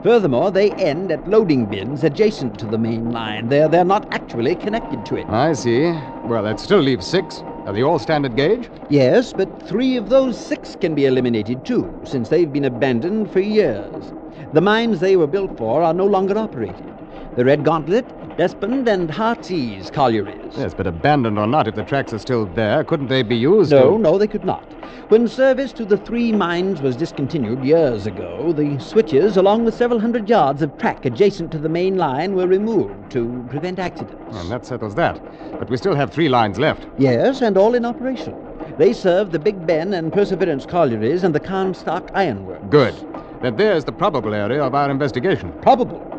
Furthermore, 0.03 0.51
they 0.51 0.71
end 0.73 1.11
at 1.11 1.27
loading 1.27 1.65
bins 1.65 2.03
adjacent 2.03 2.57
to 2.59 2.65
the 2.65 2.77
main 2.77 3.11
line. 3.11 3.47
They're, 3.47 3.67
they're 3.67 3.83
not 3.85 4.07
actually 4.11 4.55
connected 4.55 5.05
to 5.05 5.15
it. 5.17 5.29
I 5.29 5.53
see. 5.53 5.93
Well, 6.25 6.43
that 6.43 6.59
still 6.59 6.79
leaves 6.79 7.07
six. 7.07 7.43
Are 7.65 7.73
they 7.73 7.83
all 7.83 7.99
standard 7.99 8.35
gauge? 8.35 8.69
Yes, 8.89 9.33
but 9.33 9.61
three 9.61 9.95
of 9.97 10.09
those 10.09 10.37
six 10.37 10.75
can 10.75 10.95
be 10.95 11.05
eliminated 11.05 11.63
too, 11.63 12.01
since 12.03 12.29
they've 12.29 12.51
been 12.51 12.65
abandoned 12.65 13.31
for 13.31 13.39
years. 13.39 14.11
The 14.53 14.61
mines 14.61 14.99
they 14.99 15.15
were 15.15 15.27
built 15.27 15.55
for 15.57 15.83
are 15.83 15.93
no 15.93 16.07
longer 16.07 16.37
operated. 16.37 17.00
The 17.37 17.45
Red 17.45 17.63
Gauntlet, 17.63 18.05
Despond, 18.35 18.89
and 18.89 19.09
Heartsease 19.09 19.89
collieries. 19.89 20.53
Yes, 20.57 20.73
but 20.73 20.85
abandoned 20.85 21.39
or 21.39 21.47
not, 21.47 21.65
if 21.65 21.75
the 21.75 21.83
tracks 21.83 22.11
are 22.11 22.19
still 22.19 22.45
there, 22.45 22.83
couldn't 22.83 23.07
they 23.07 23.23
be 23.23 23.37
used? 23.37 23.71
No, 23.71 23.91
to... 23.91 23.97
no, 23.97 24.17
they 24.17 24.27
could 24.27 24.43
not. 24.43 24.69
When 25.09 25.29
service 25.29 25.71
to 25.73 25.85
the 25.85 25.95
three 25.95 26.33
mines 26.33 26.81
was 26.81 26.97
discontinued 26.97 27.63
years 27.63 28.05
ago, 28.05 28.51
the 28.51 28.77
switches 28.79 29.37
along 29.37 29.63
the 29.63 29.71
several 29.71 29.97
hundred 29.97 30.27
yards 30.27 30.61
of 30.61 30.77
track 30.77 31.05
adjacent 31.05 31.51
to 31.53 31.57
the 31.57 31.69
main 31.69 31.97
line 31.97 32.35
were 32.35 32.47
removed 32.47 33.11
to 33.11 33.45
prevent 33.49 33.79
accidents. 33.79 34.35
And 34.35 34.51
that 34.51 34.65
settles 34.65 34.95
that. 34.95 35.21
But 35.57 35.69
we 35.69 35.77
still 35.77 35.95
have 35.95 36.11
three 36.11 36.27
lines 36.27 36.59
left. 36.59 36.85
Yes, 36.97 37.41
and 37.41 37.57
all 37.57 37.75
in 37.75 37.85
operation. 37.85 38.35
They 38.77 38.91
serve 38.91 39.31
the 39.31 39.39
Big 39.39 39.65
Ben 39.65 39.93
and 39.93 40.11
Perseverance 40.11 40.65
collieries 40.65 41.23
and 41.23 41.33
the 41.33 41.39
Carnstock 41.39 42.11
ironworks. 42.13 42.65
Good. 42.69 42.95
Then 43.41 43.55
there's 43.55 43.85
the 43.85 43.93
probable 43.93 44.33
area 44.33 44.61
of 44.61 44.75
our 44.75 44.91
investigation. 44.91 45.53
Probable. 45.61 46.10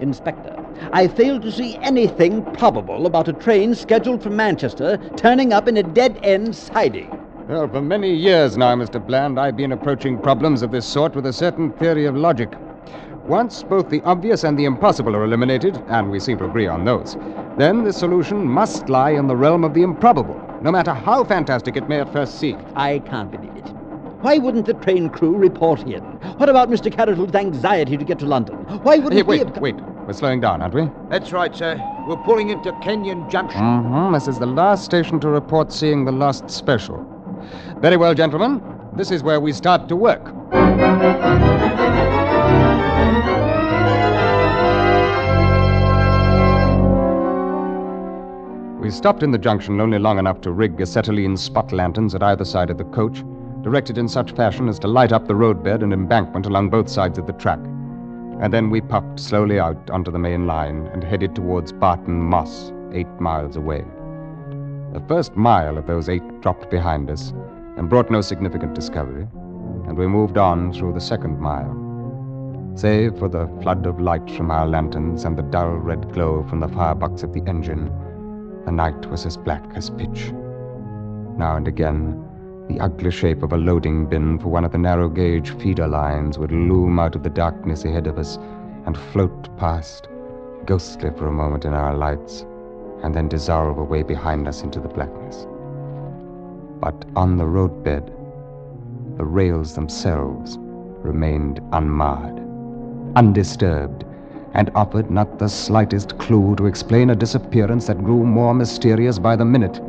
Inspector, 0.00 0.54
I 0.92 1.08
fail 1.08 1.40
to 1.40 1.50
see 1.50 1.76
anything 1.76 2.44
probable 2.54 3.06
about 3.06 3.28
a 3.28 3.32
train 3.32 3.74
scheduled 3.74 4.22
for 4.22 4.30
Manchester 4.30 4.98
turning 5.16 5.52
up 5.52 5.68
in 5.68 5.76
a 5.76 5.82
dead 5.82 6.18
end 6.22 6.54
siding. 6.54 7.10
Well, 7.48 7.66
for 7.66 7.80
many 7.80 8.12
years 8.14 8.56
now, 8.56 8.74
Mr. 8.76 9.04
Bland, 9.04 9.40
I've 9.40 9.56
been 9.56 9.72
approaching 9.72 10.18
problems 10.18 10.62
of 10.62 10.70
this 10.70 10.86
sort 10.86 11.14
with 11.14 11.26
a 11.26 11.32
certain 11.32 11.72
theory 11.72 12.04
of 12.04 12.14
logic. 12.14 12.52
Once 13.26 13.62
both 13.62 13.88
the 13.90 14.02
obvious 14.02 14.44
and 14.44 14.58
the 14.58 14.64
impossible 14.64 15.14
are 15.14 15.24
eliminated, 15.24 15.82
and 15.88 16.10
we 16.10 16.20
seem 16.20 16.38
to 16.38 16.44
agree 16.46 16.66
on 16.66 16.84
those, 16.84 17.16
then 17.58 17.84
the 17.84 17.92
solution 17.92 18.46
must 18.46 18.88
lie 18.88 19.10
in 19.10 19.26
the 19.26 19.36
realm 19.36 19.64
of 19.64 19.74
the 19.74 19.82
improbable, 19.82 20.40
no 20.62 20.70
matter 20.70 20.94
how 20.94 21.24
fantastic 21.24 21.76
it 21.76 21.88
may 21.88 22.00
at 22.00 22.12
first 22.12 22.38
seem. 22.38 22.58
I 22.74 23.00
can't 23.00 23.30
believe 23.30 23.56
it. 23.56 23.57
Why 24.20 24.38
wouldn't 24.38 24.66
the 24.66 24.74
train 24.74 25.10
crew 25.10 25.36
report 25.36 25.82
in? 25.82 26.02
What 26.38 26.48
about 26.48 26.68
Mr. 26.68 26.90
Carroll's 26.92 27.34
anxiety 27.34 27.96
to 27.96 28.04
get 28.04 28.18
to 28.18 28.26
London? 28.26 28.56
Why 28.82 28.96
wouldn't 28.96 29.12
Hey, 29.12 29.18
he 29.18 29.22
wait, 29.22 29.46
have... 29.46 29.58
wait. 29.58 29.76
We're 29.76 30.12
slowing 30.12 30.40
down, 30.40 30.60
aren't 30.60 30.74
we? 30.74 30.90
That's 31.08 31.30
right, 31.32 31.54
sir. 31.54 31.80
We're 32.08 32.16
pulling 32.24 32.50
into 32.50 32.72
Kenyon 32.82 33.30
Junction. 33.30 33.60
Mm-hmm. 33.60 34.14
This 34.14 34.26
is 34.26 34.38
the 34.40 34.46
last 34.46 34.84
station 34.84 35.20
to 35.20 35.28
report 35.28 35.72
seeing 35.72 36.04
the 36.04 36.12
last 36.12 36.50
special. 36.50 37.04
Very 37.78 37.96
well, 37.96 38.14
gentlemen. 38.14 38.60
This 38.96 39.12
is 39.12 39.22
where 39.22 39.38
we 39.40 39.52
start 39.52 39.88
to 39.88 39.94
work. 39.96 40.34
We 48.80 48.92
stopped 48.92 49.22
in 49.22 49.32
the 49.32 49.38
junction 49.38 49.80
only 49.80 49.98
long 49.98 50.18
enough 50.18 50.40
to 50.42 50.52
rig 50.52 50.80
acetylene 50.80 51.36
spot 51.36 51.72
lanterns 51.72 52.14
at 52.14 52.22
either 52.22 52.44
side 52.44 52.70
of 52.70 52.78
the 52.78 52.84
coach, 52.84 53.22
directed 53.62 53.98
in 53.98 54.08
such 54.08 54.32
fashion 54.32 54.68
as 54.68 54.78
to 54.78 54.88
light 54.88 55.12
up 55.12 55.26
the 55.26 55.34
roadbed 55.34 55.82
and 55.82 55.92
embankment 55.92 56.46
along 56.46 56.70
both 56.70 56.88
sides 56.88 57.18
of 57.18 57.26
the 57.26 57.32
track. 57.34 57.58
And 58.40 58.52
then 58.52 58.70
we 58.70 58.80
puffed 58.80 59.18
slowly 59.18 59.58
out 59.58 59.90
onto 59.90 60.10
the 60.10 60.18
main 60.18 60.46
line 60.46 60.86
and 60.92 61.02
headed 61.02 61.34
towards 61.34 61.72
Barton 61.72 62.20
Moss, 62.20 62.72
eight 62.92 63.08
miles 63.20 63.56
away. 63.56 63.84
The 64.92 65.04
first 65.08 65.36
mile 65.36 65.76
of 65.76 65.86
those 65.86 66.08
eight 66.08 66.40
dropped 66.40 66.70
behind 66.70 67.10
us 67.10 67.32
and 67.76 67.90
brought 67.90 68.10
no 68.10 68.20
significant 68.20 68.74
discovery, 68.74 69.26
and 69.86 69.96
we 69.96 70.06
moved 70.06 70.38
on 70.38 70.72
through 70.72 70.92
the 70.92 71.00
second 71.00 71.40
mile. 71.40 71.74
Save 72.76 73.18
for 73.18 73.28
the 73.28 73.48
flood 73.60 73.86
of 73.86 74.00
light 74.00 74.30
from 74.30 74.50
our 74.50 74.68
lanterns 74.68 75.24
and 75.24 75.36
the 75.36 75.42
dull 75.42 75.70
red 75.70 76.12
glow 76.12 76.46
from 76.48 76.60
the 76.60 76.68
firebox 76.68 77.24
of 77.24 77.32
the 77.32 77.42
engine, 77.48 77.90
the 78.64 78.72
night 78.72 79.06
was 79.06 79.26
as 79.26 79.36
black 79.36 79.64
as 79.74 79.90
pitch. 79.90 80.32
Now 81.36 81.56
and 81.56 81.66
again, 81.66 82.27
the 82.68 82.80
ugly 82.80 83.10
shape 83.10 83.42
of 83.42 83.52
a 83.52 83.56
loading 83.56 84.06
bin 84.06 84.38
for 84.38 84.48
one 84.48 84.64
of 84.64 84.72
the 84.72 84.78
narrow 84.78 85.08
gauge 85.08 85.50
feeder 85.58 85.88
lines 85.88 86.38
would 86.38 86.52
loom 86.52 86.98
out 86.98 87.14
of 87.14 87.22
the 87.22 87.30
darkness 87.30 87.84
ahead 87.84 88.06
of 88.06 88.18
us 88.18 88.36
and 88.84 88.96
float 88.96 89.56
past, 89.56 90.08
ghostly 90.66 91.10
for 91.16 91.26
a 91.26 91.32
moment 91.32 91.64
in 91.64 91.72
our 91.72 91.96
lights, 91.96 92.44
and 93.02 93.14
then 93.14 93.28
dissolve 93.28 93.78
away 93.78 94.02
behind 94.02 94.46
us 94.46 94.62
into 94.62 94.80
the 94.80 94.88
blackness. 94.88 95.46
But 96.80 97.06
on 97.16 97.38
the 97.38 97.46
roadbed, 97.46 98.12
the 99.16 99.24
rails 99.24 99.74
themselves 99.74 100.58
remained 100.60 101.60
unmarred, 101.72 102.38
undisturbed, 103.16 104.04
and 104.54 104.70
offered 104.74 105.10
not 105.10 105.38
the 105.38 105.48
slightest 105.48 106.18
clue 106.18 106.54
to 106.56 106.66
explain 106.66 107.10
a 107.10 107.16
disappearance 107.16 107.86
that 107.86 108.04
grew 108.04 108.24
more 108.24 108.54
mysterious 108.54 109.18
by 109.18 109.36
the 109.36 109.44
minute. 109.44 109.80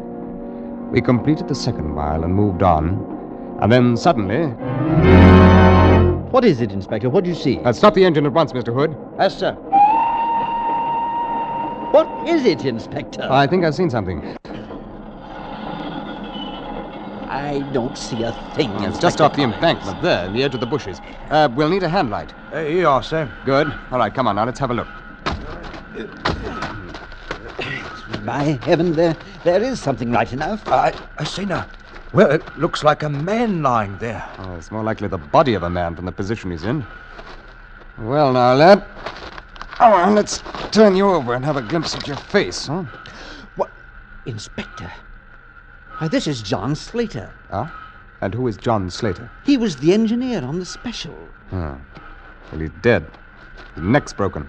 We 0.92 1.02
completed 1.02 1.48
the 1.48 1.56
second 1.56 1.94
mile 1.94 2.24
and 2.24 2.34
moved 2.34 2.64
on, 2.64 3.58
and 3.62 3.72
then 3.72 3.96
suddenly. 3.96 4.48
What 6.32 6.44
is 6.44 6.62
it, 6.62 6.72
Inspector? 6.72 7.08
What 7.10 7.24
do 7.24 7.30
you 7.30 7.36
see? 7.36 7.60
Uh, 7.60 7.72
stop 7.74 7.94
the 7.94 8.04
engine 8.04 8.26
at 8.26 8.34
once, 8.34 8.54
Mr. 8.54 8.74
Hood. 8.74 8.98
Yes, 9.20 9.38
sir. 9.38 9.54
What 11.92 12.08
is 12.28 12.46
it, 12.46 12.66
Inspector? 12.66 13.22
I 13.22 13.46
think 13.46 13.64
I've 13.66 13.76
seen 13.76 13.92
something. 13.92 14.36
I 17.30 17.60
don't 17.72 17.96
see 17.96 18.24
a 18.24 18.32
thing. 18.56 18.72
It's 18.72 18.84
Inspector 18.86 19.02
just 19.02 19.22
off 19.22 19.36
the 19.36 19.44
embankment 19.44 20.02
there, 20.02 20.26
in 20.26 20.34
the 20.34 20.44
edge 20.44 20.56
of 20.56 20.60
the 20.60 20.66
bushes. 20.66 21.02
Uh, 21.30 21.50
we'll 21.56 21.70
need 21.70 21.84
a 21.84 21.90
hand 21.90 22.10
light. 22.10 22.34
Uh, 22.52 22.62
here 22.62 22.80
you 22.80 22.88
are, 22.88 23.04
sir. 23.04 23.32
Good. 23.46 23.72
All 23.92 24.00
right, 24.00 24.14
come 24.14 24.28
on 24.28 24.38
now, 24.38 24.46
let's 24.46 24.60
have 24.60 24.72
a 24.72 24.74
look. 24.74 24.88
By 28.30 28.60
heaven, 28.62 28.94
there, 28.94 29.18
there 29.44 29.64
is 29.64 29.82
something 29.82 30.12
right 30.12 30.32
enough. 30.32 30.62
I, 30.68 30.94
I 31.18 31.24
see 31.24 31.46
now. 31.46 31.66
Well, 32.14 32.30
it 32.30 32.44
looks 32.60 32.84
like 32.84 33.02
a 33.02 33.10
man 33.10 33.64
lying 33.64 33.98
there. 33.98 34.24
Oh, 34.38 34.54
it's 34.54 34.70
more 34.70 34.84
likely 34.84 35.08
the 35.08 35.18
body 35.18 35.56
of 35.56 35.64
a 35.64 35.70
man 35.70 35.96
from 35.96 36.06
the 36.06 36.12
position 36.12 36.52
he's 36.52 36.64
in. 36.64 36.86
Well, 37.98 38.32
now, 38.34 38.54
lad. 38.54 38.86
All 39.80 39.94
right, 39.94 40.14
let's 40.14 40.44
turn 40.70 40.96
you 40.96 41.10
over 41.10 41.34
and 41.34 41.44
have 41.44 41.58
a 41.58 41.64
glimpse 41.64 41.96
at 41.96 42.08
your 42.08 42.18
face, 42.18 42.68
huh? 42.68 42.84
What? 43.56 43.72
Inspector. 44.28 44.94
Why, 45.98 46.08
this 46.08 46.28
is 46.28 46.44
John 46.44 46.76
Slater. 46.76 47.34
Ah? 47.52 47.74
And 48.22 48.32
who 48.36 48.48
is 48.48 48.58
John 48.58 48.92
Slater? 48.92 49.32
He 49.44 49.58
was 49.58 49.78
the 49.78 49.92
engineer 49.92 50.44
on 50.44 50.60
the 50.60 50.66
special. 50.66 51.16
Hmm. 51.50 51.74
Well, 52.52 52.62
he's 52.62 52.70
dead. 52.84 53.08
His 53.74 53.84
neck's 53.84 54.14
broken. 54.14 54.48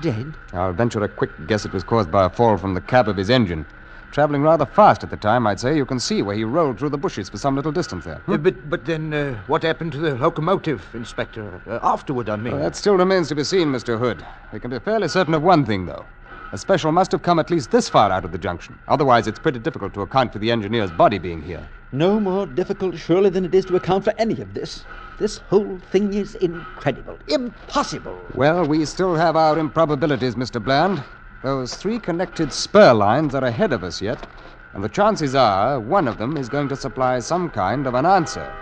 Dead? 0.00 0.34
I'll 0.52 0.72
venture 0.72 1.02
a 1.02 1.08
quick 1.08 1.30
guess 1.46 1.64
it 1.64 1.72
was 1.72 1.82
caused 1.82 2.10
by 2.10 2.24
a 2.26 2.30
fall 2.30 2.56
from 2.56 2.74
the 2.74 2.80
cab 2.80 3.08
of 3.08 3.16
his 3.16 3.30
engine. 3.30 3.66
Traveling 4.12 4.42
rather 4.42 4.66
fast 4.66 5.04
at 5.04 5.10
the 5.10 5.16
time, 5.16 5.46
I'd 5.46 5.60
say. 5.60 5.76
You 5.76 5.86
can 5.86 6.00
see 6.00 6.22
where 6.22 6.34
he 6.34 6.42
rolled 6.42 6.78
through 6.78 6.88
the 6.88 6.98
bushes 6.98 7.28
for 7.28 7.38
some 7.38 7.54
little 7.54 7.70
distance 7.70 8.04
there. 8.04 8.20
Uh, 8.26 8.36
but, 8.36 8.68
but 8.68 8.84
then, 8.84 9.14
uh, 9.14 9.34
what 9.46 9.62
happened 9.62 9.92
to 9.92 9.98
the 9.98 10.16
locomotive, 10.16 10.84
Inspector? 10.94 11.60
Uh, 11.68 11.78
afterward, 11.82 12.28
I 12.28 12.36
mean. 12.36 12.54
Well, 12.54 12.62
that 12.62 12.74
still 12.74 12.96
remains 12.96 13.28
to 13.28 13.36
be 13.36 13.44
seen, 13.44 13.68
Mr. 13.68 13.98
Hood. 13.98 14.24
We 14.52 14.58
can 14.58 14.70
be 14.70 14.80
fairly 14.80 15.06
certain 15.06 15.34
of 15.34 15.42
one 15.42 15.64
thing, 15.64 15.86
though. 15.86 16.06
A 16.52 16.58
special 16.58 16.90
must 16.90 17.12
have 17.12 17.22
come 17.22 17.38
at 17.38 17.50
least 17.50 17.70
this 17.70 17.88
far 17.88 18.10
out 18.10 18.24
of 18.24 18.32
the 18.32 18.38
junction. 18.38 18.76
Otherwise, 18.88 19.28
it's 19.28 19.38
pretty 19.38 19.60
difficult 19.60 19.94
to 19.94 20.02
account 20.02 20.32
for 20.32 20.40
the 20.40 20.50
engineer's 20.50 20.90
body 20.90 21.16
being 21.18 21.40
here. 21.40 21.68
No 21.92 22.18
more 22.18 22.44
difficult, 22.44 22.96
surely, 22.96 23.30
than 23.30 23.44
it 23.44 23.54
is 23.54 23.64
to 23.66 23.76
account 23.76 24.02
for 24.02 24.12
any 24.18 24.40
of 24.40 24.52
this. 24.52 24.84
This 25.18 25.38
whole 25.48 25.78
thing 25.92 26.12
is 26.12 26.34
incredible. 26.36 27.18
Impossible. 27.28 28.20
Well, 28.34 28.64
we 28.64 28.84
still 28.84 29.14
have 29.14 29.36
our 29.36 29.58
improbabilities, 29.60 30.34
Mr. 30.34 30.62
Bland. 30.62 31.04
Those 31.42 31.76
three 31.76 32.00
connected 32.00 32.52
spur 32.52 32.94
lines 32.94 33.34
are 33.34 33.44
ahead 33.44 33.72
of 33.72 33.84
us 33.84 34.02
yet, 34.02 34.26
and 34.74 34.82
the 34.82 34.88
chances 34.88 35.36
are 35.36 35.78
one 35.78 36.08
of 36.08 36.18
them 36.18 36.36
is 36.36 36.48
going 36.48 36.68
to 36.68 36.76
supply 36.76 37.20
some 37.20 37.48
kind 37.48 37.86
of 37.86 37.94
an 37.94 38.06
answer. 38.06 38.52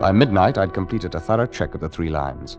By 0.00 0.12
midnight, 0.12 0.58
I'd 0.58 0.72
completed 0.72 1.16
a 1.16 1.20
thorough 1.20 1.46
check 1.46 1.74
of 1.74 1.80
the 1.80 1.88
three 1.88 2.08
lines. 2.08 2.56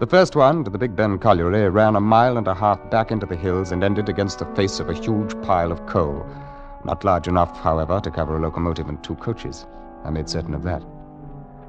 The 0.00 0.08
first 0.08 0.34
one, 0.34 0.64
to 0.64 0.70
the 0.70 0.78
Big 0.78 0.96
Ben 0.96 1.20
colliery, 1.20 1.68
ran 1.68 1.94
a 1.94 2.00
mile 2.00 2.36
and 2.36 2.48
a 2.48 2.54
half 2.54 2.90
back 2.90 3.12
into 3.12 3.26
the 3.26 3.36
hills 3.36 3.70
and 3.70 3.84
ended 3.84 4.08
against 4.08 4.40
the 4.40 4.54
face 4.56 4.80
of 4.80 4.90
a 4.90 4.94
huge 4.94 5.40
pile 5.42 5.70
of 5.70 5.86
coal. 5.86 6.26
Not 6.84 7.04
large 7.04 7.28
enough, 7.28 7.56
however, 7.56 8.00
to 8.00 8.10
cover 8.10 8.36
a 8.36 8.40
locomotive 8.40 8.88
and 8.88 9.00
two 9.04 9.14
coaches. 9.16 9.66
I 10.04 10.10
made 10.10 10.28
certain 10.28 10.52
of 10.52 10.64
that. 10.64 10.82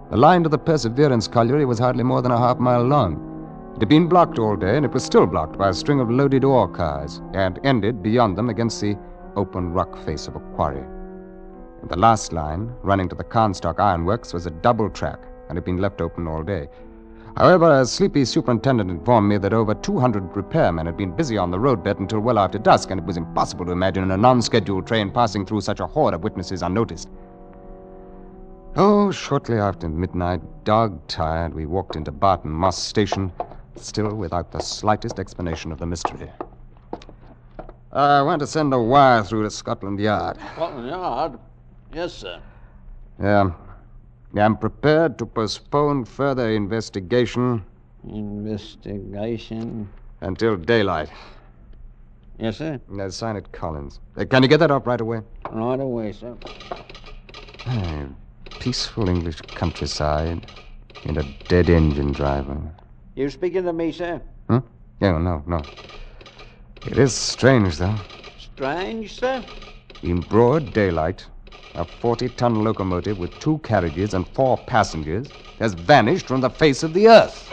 The 0.10 0.18
line 0.18 0.42
to 0.42 0.50
the 0.50 0.58
Perseverance 0.58 1.28
colliery 1.28 1.66
was 1.66 1.78
hardly 1.78 2.04
more 2.04 2.24
than 2.24 2.32
a 2.32 2.38
half 2.38 2.58
mile 2.58 2.84
long. 2.84 3.28
It 3.76 3.82
had 3.82 3.90
been 3.90 4.08
blocked 4.08 4.40
all 4.40 4.56
day, 4.56 4.76
and 4.76 4.86
it 4.86 4.92
was 4.92 5.04
still 5.04 5.28
blocked 5.28 5.56
by 5.58 5.70
a 5.70 5.74
string 5.74 6.00
of 6.00 6.10
loaded 6.10 6.44
ore 6.44 6.68
cars, 6.68 7.22
and 7.34 7.60
ended 7.64 8.02
beyond 8.02 8.38
them 8.38 8.50
against 8.50 8.82
the 8.82 8.98
open 9.36 9.72
rock 9.72 9.98
face 10.00 10.28
of 10.28 10.36
a 10.36 10.40
quarry. 10.56 10.84
The 11.90 11.98
last 11.98 12.32
line, 12.32 12.74
running 12.84 13.10
to 13.10 13.16
the 13.16 13.24
Carnstock 13.24 13.80
Ironworks, 13.80 14.34
was 14.34 14.46
a 14.46 14.52
double 14.52 14.90
track 14.90 15.20
and 15.50 15.58
had 15.58 15.66
been 15.66 15.78
left 15.78 16.00
open 16.00 16.28
all 16.28 16.44
day. 16.44 16.70
However, 17.36 17.80
a 17.80 17.86
sleepy 17.86 18.26
superintendent 18.26 18.92
informed 18.92 19.30
me 19.30 19.38
that 19.38 19.54
over 19.54 19.74
200 19.74 20.36
repairmen 20.36 20.86
had 20.86 20.98
been 20.98 21.16
busy 21.16 21.38
on 21.38 21.50
the 21.50 21.60
roadbed 21.60 22.00
until 22.00 22.20
well 22.20 22.38
after 22.38 22.60
dusk, 22.60 22.92
and 22.92 23.00
it 23.00 23.06
was 23.06 23.18
impossible 23.18 23.66
to 23.66 23.72
imagine 23.72 24.12
a 24.12 24.18
non 24.18 24.42
scheduled 24.42 24.86
train 24.86 25.10
passing 25.10 25.46
through 25.46 25.62
such 25.62 25.80
a 25.80 25.88
horde 25.88 26.14
of 26.14 26.24
witnesses 26.24 26.62
unnoticed. 26.62 27.10
Oh, 28.76 29.12
shortly 29.12 29.58
after 29.58 29.90
midnight, 29.90 30.42
dog 30.64 31.06
tired, 31.08 31.54
we 31.54 31.66
walked 31.66 31.96
into 31.96 32.12
Barton 32.12 32.52
Moss 32.52 32.78
Station, 32.78 33.32
still 33.76 34.16
without 34.16 34.52
the 34.52 34.60
slightest 34.60 35.20
explanation 35.20 35.72
of 35.72 35.80
the 35.80 35.86
mystery. 35.86 36.32
I 37.92 38.22
want 38.22 38.40
to 38.40 38.48
send 38.48 38.74
a 38.74 38.80
wire 38.80 39.24
through 39.24 39.44
to 39.44 39.52
Scotland 39.52 40.00
Yard. 40.00 40.38
Scotland 40.54 40.88
Yard? 40.88 41.40
Yes, 41.94 42.14
sir. 42.14 42.42
Yeah. 43.22 43.52
I'm 44.36 44.56
prepared 44.58 45.18
to 45.18 45.26
postpone 45.26 46.06
further 46.06 46.50
investigation 46.50 47.66
Investigation. 48.08 49.90
until 50.22 50.56
daylight. 50.56 51.10
Yes, 52.40 52.58
sir. 52.58 52.80
Now, 52.90 53.10
sign 53.10 53.36
it, 53.36 53.52
Collins. 53.52 54.00
Uh, 54.18 54.26
can 54.26 54.42
you 54.42 54.50
get 54.50 54.58
that 54.62 54.72
up 54.72 54.88
right 54.88 55.02
away? 55.02 55.22
Right 55.52 55.80
away, 55.80 56.14
sir. 56.14 56.38
Ah, 57.68 58.06
peaceful 58.58 59.10
English 59.10 59.42
countryside 59.54 60.48
and 61.06 61.18
a 61.18 61.24
dead 61.48 61.70
engine 61.70 62.14
driver. 62.14 62.58
You 63.16 63.30
speaking 63.30 63.64
to 63.66 63.74
me, 63.74 63.92
sir? 63.92 64.22
Hmm? 64.50 64.60
Yeah, 65.02 65.18
no, 65.18 65.44
no. 65.46 65.68
It 66.86 66.98
is 66.98 67.14
strange, 67.14 67.78
though. 67.78 68.00
Strange, 68.38 69.14
sir? 69.20 69.46
In 70.02 70.22
broad 70.22 70.74
daylight, 70.74 71.28
a 71.76 71.86
40 71.86 72.30
ton 72.30 72.64
locomotive 72.64 73.18
with 73.18 73.38
two 73.40 73.58
carriages 73.60 74.14
and 74.14 74.28
four 74.30 74.58
passengers 74.58 75.28
has 75.60 75.74
vanished 75.74 76.28
from 76.28 76.42
the 76.42 76.50
face 76.50 76.84
of 76.84 76.94
the 76.94 77.08
earth. 77.08 77.48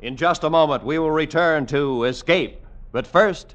In 0.00 0.16
just 0.16 0.44
a 0.44 0.50
moment, 0.50 0.84
we 0.84 0.98
will 0.98 1.10
return 1.10 1.66
to 1.66 2.04
Escape. 2.04 2.60
But 2.92 3.06
first, 3.06 3.54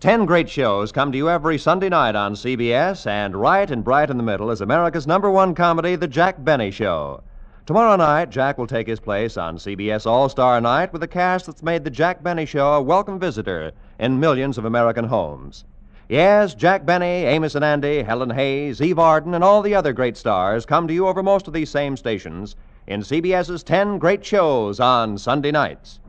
10 0.00 0.26
great 0.26 0.48
shows 0.48 0.92
come 0.92 1.10
to 1.10 1.18
you 1.18 1.28
every 1.28 1.58
Sunday 1.58 1.88
night 1.88 2.14
on 2.14 2.34
CBS, 2.34 3.06
and 3.06 3.34
right 3.34 3.70
and 3.70 3.82
bright 3.82 4.10
in 4.10 4.16
the 4.16 4.22
middle 4.22 4.50
is 4.50 4.60
America's 4.60 5.06
number 5.06 5.30
one 5.30 5.54
comedy, 5.54 5.96
The 5.96 6.06
Jack 6.06 6.44
Benny 6.44 6.70
Show. 6.70 7.22
Tomorrow 7.66 7.96
night, 7.96 8.28
Jack 8.28 8.58
will 8.58 8.66
take 8.66 8.86
his 8.86 9.00
place 9.00 9.38
on 9.38 9.56
CBS 9.56 10.04
All 10.04 10.28
Star 10.28 10.60
Night 10.60 10.92
with 10.92 11.02
a 11.02 11.08
cast 11.08 11.46
that's 11.46 11.62
made 11.62 11.82
The 11.82 11.90
Jack 11.90 12.22
Benny 12.22 12.44
Show 12.44 12.74
a 12.74 12.82
welcome 12.82 13.18
visitor 13.18 13.72
in 13.98 14.20
millions 14.20 14.58
of 14.58 14.64
American 14.64 15.04
homes. 15.04 15.64
Yes, 16.08 16.54
Jack 16.54 16.84
Benny, 16.84 17.24
Amos 17.24 17.54
and 17.54 17.64
Andy, 17.64 18.02
Helen 18.02 18.30
Hayes, 18.30 18.82
Eve 18.82 18.98
Arden, 18.98 19.34
and 19.34 19.42
all 19.42 19.62
the 19.62 19.74
other 19.74 19.92
great 19.92 20.16
stars 20.16 20.66
come 20.66 20.86
to 20.86 20.94
you 20.94 21.08
over 21.08 21.22
most 21.22 21.46
of 21.48 21.54
these 21.54 21.70
same 21.70 21.96
stations 21.96 22.56
in 22.86 23.00
CBS's 23.00 23.62
10 23.62 23.98
great 23.98 24.24
shows 24.24 24.80
on 24.80 25.16
Sunday 25.16 25.50
nights. 25.50 26.00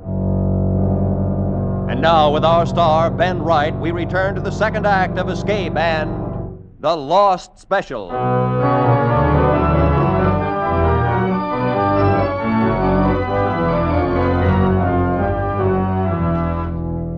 And 1.89 2.02
now, 2.02 2.34
with 2.34 2.43
our 2.43 2.65
star, 2.65 3.10
Ben 3.10 3.41
Wright, 3.41 3.74
we 3.74 3.91
return 3.91 4.36
to 4.36 4.41
the 4.41 4.52
second 4.52 4.86
act 4.86 5.17
of 5.17 5.30
Escape 5.30 5.78
and 5.78 6.60
The 6.82 6.95
Lost 6.95 7.58
Special. 7.60 8.12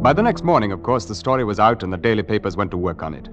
By 0.08 0.14
the 0.14 0.24
next 0.24 0.46
morning, 0.46 0.72
of 0.72 0.84
course, 0.84 1.04
the 1.04 1.14
story 1.14 1.44
was 1.44 1.60
out 1.60 1.84
and 1.84 1.92
the 1.92 1.98
daily 1.98 2.24
papers 2.24 2.56
went 2.56 2.72
to 2.72 2.78
work 2.78 3.04
on 3.04 3.14
it. 3.14 3.28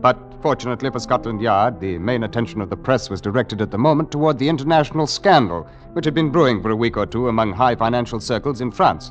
But 0.00 0.16
fortunately 0.40 0.88
for 0.88 1.00
Scotland 1.00 1.40
Yard, 1.40 1.80
the 1.80 1.98
main 1.98 2.22
attention 2.22 2.60
of 2.60 2.70
the 2.70 2.76
press 2.76 3.10
was 3.10 3.20
directed 3.20 3.60
at 3.60 3.72
the 3.72 3.78
moment 3.78 4.12
toward 4.12 4.38
the 4.38 4.48
international 4.48 5.08
scandal, 5.08 5.66
which 5.92 6.04
had 6.04 6.14
been 6.14 6.30
brewing 6.30 6.62
for 6.62 6.70
a 6.70 6.76
week 6.76 6.96
or 6.96 7.04
two 7.04 7.26
among 7.26 7.52
high 7.52 7.74
financial 7.74 8.20
circles 8.20 8.60
in 8.60 8.70
France. 8.70 9.10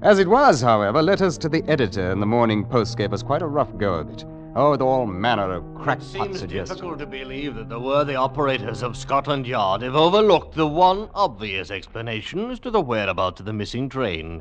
As 0.00 0.18
it 0.18 0.26
was, 0.26 0.62
however, 0.62 1.02
letters 1.02 1.36
to 1.36 1.50
the 1.50 1.62
editor 1.68 2.12
in 2.12 2.18
the 2.18 2.24
Morning 2.24 2.64
Post 2.64 2.96
gave 2.96 3.12
us 3.12 3.22
quite 3.22 3.42
a 3.42 3.46
rough 3.46 3.76
go 3.76 3.92
of 3.92 4.08
it. 4.08 4.24
Oh, 4.56 4.70
with 4.70 4.80
all 4.80 5.04
manner 5.04 5.52
of 5.52 5.74
crackpot 5.74 6.08
Seems 6.08 6.38
suggestions. 6.38 6.70
difficult 6.70 6.98
to 7.00 7.06
believe 7.06 7.56
that 7.56 7.68
the 7.68 7.78
worthy 7.78 8.16
operators 8.16 8.82
of 8.82 8.96
Scotland 8.96 9.46
Yard 9.46 9.82
have 9.82 9.96
overlooked 9.96 10.54
the 10.54 10.66
one 10.66 11.10
obvious 11.14 11.70
explanation 11.70 12.50
as 12.50 12.58
to 12.60 12.70
the 12.70 12.80
whereabouts 12.80 13.38
of 13.38 13.44
the 13.44 13.52
missing 13.52 13.90
train. 13.90 14.40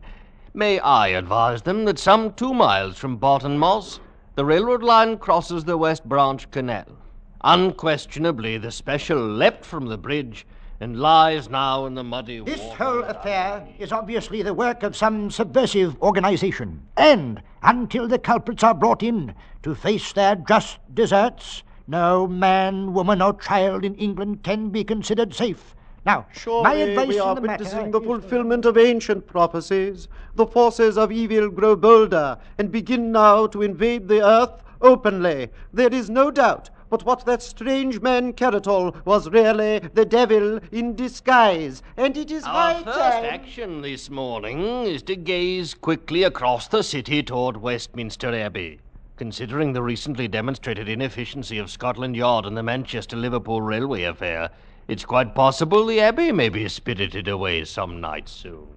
May 0.58 0.80
I 0.80 1.10
advise 1.10 1.62
them 1.62 1.86
that 1.86 2.00
some 2.00 2.34
two 2.34 2.52
miles 2.52 2.98
from 2.98 3.18
Barton 3.18 3.60
Moss, 3.60 4.00
the 4.34 4.44
railroad 4.44 4.82
line 4.82 5.20
crosses 5.20 5.64
the 5.64 5.78
West 5.78 6.04
Branch 6.04 6.50
Canal. 6.50 6.98
Unquestionably, 7.44 8.58
the 8.58 8.72
special 8.72 9.20
leapt 9.20 9.64
from 9.64 9.86
the 9.86 10.00
bridge 10.00 10.48
and 10.80 11.00
lies 11.00 11.48
now 11.48 11.86
in 11.86 11.94
the 11.94 12.04
muddy 12.04 12.40
This 12.40 12.60
water. 12.60 12.84
whole 12.84 13.04
affair 13.04 13.68
is 13.78 13.92
obviously 13.92 14.42
the 14.42 14.56
work 14.56 14.82
of 14.82 14.98
some 14.98 15.30
subversive 15.30 15.96
organization. 16.02 16.82
And 16.98 17.44
until 17.62 18.08
the 18.08 18.18
culprits 18.18 18.64
are 18.64 18.74
brought 18.74 19.04
in 19.04 19.36
to 19.62 19.76
face 19.76 20.12
their 20.12 20.38
just 20.38 20.80
deserts, 20.92 21.62
no 21.86 22.26
man, 22.26 22.96
woman, 22.96 23.22
or 23.22 23.36
child 23.36 23.86
in 23.86 23.94
England 23.94 24.42
can 24.42 24.70
be 24.70 24.84
considered 24.84 25.36
safe. 25.36 25.76
Now, 26.08 26.20
my 26.20 26.40
Surely 26.40 26.82
advice 26.84 27.08
we 27.10 27.16
in 27.18 27.22
are 27.22 27.36
the 27.36 27.42
witnessing 27.42 27.92
the 27.92 28.00
fulfillment 28.00 28.66
of 28.66 28.78
ancient 28.78 29.28
prophecies. 29.28 30.08
The 30.36 30.48
forces 30.48 30.98
of 30.98 31.12
evil 31.12 31.50
grow 31.50 31.76
bolder 31.76 32.38
and 32.58 32.72
begin 32.72 33.12
now 33.12 33.46
to 33.48 33.62
invade 33.62 34.08
the 34.08 34.26
earth 34.26 34.64
openly. 34.80 35.50
There 35.74 35.94
is 35.94 36.10
no 36.10 36.32
doubt 36.32 36.70
but 36.90 37.04
what 37.04 37.26
that 37.26 37.44
strange 37.44 38.00
man 38.00 38.32
Caratal 38.32 38.96
was 39.04 39.30
really 39.30 39.80
the 39.80 40.06
devil 40.06 40.62
in 40.72 40.96
disguise, 40.96 41.84
and 41.98 42.16
it 42.16 42.32
is 42.32 42.46
Our 42.46 42.76
high 42.76 42.84
first 42.84 42.98
time. 42.98 43.26
action 43.26 43.82
this 43.82 44.10
morning 44.10 44.86
is 44.86 45.02
to 45.04 45.18
gaze 45.18 45.74
quickly 45.74 46.24
across 46.24 46.70
the 46.70 46.84
city 46.84 47.22
toward 47.22 47.58
Westminster 47.58 48.34
Abbey. 48.34 48.80
Considering 49.18 49.74
the 49.74 49.84
recently 49.84 50.30
demonstrated 50.30 50.88
inefficiency 50.88 51.58
of 51.58 51.70
Scotland 51.70 52.16
Yard 52.16 52.46
and 52.46 52.56
the 52.56 52.64
Manchester 52.64 53.18
Liverpool 53.18 53.62
railway 53.62 54.04
affair, 54.04 54.50
it's 54.88 55.04
quite 55.04 55.36
possible 55.36 55.86
the 55.86 56.00
Abbey 56.00 56.32
may 56.32 56.50
be 56.50 56.68
spirited 56.70 57.28
away 57.28 57.66
some 57.66 58.00
night 58.00 58.30
soon. 58.30 58.68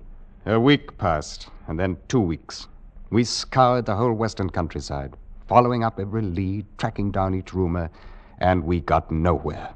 A 0.46 0.58
week 0.58 0.98
passed, 0.98 1.48
and 1.68 1.78
then 1.78 1.96
two 2.08 2.20
weeks. 2.20 2.66
We 3.10 3.24
scoured 3.24 3.86
the 3.86 3.94
whole 3.94 4.12
western 4.14 4.50
countryside, 4.50 5.14
following 5.46 5.84
up 5.84 6.00
every 6.00 6.22
lead, 6.22 6.66
tracking 6.78 7.10
down 7.10 7.34
each 7.34 7.54
rumor, 7.54 7.90
and 8.38 8.64
we 8.64 8.80
got 8.80 9.10
nowhere. 9.10 9.74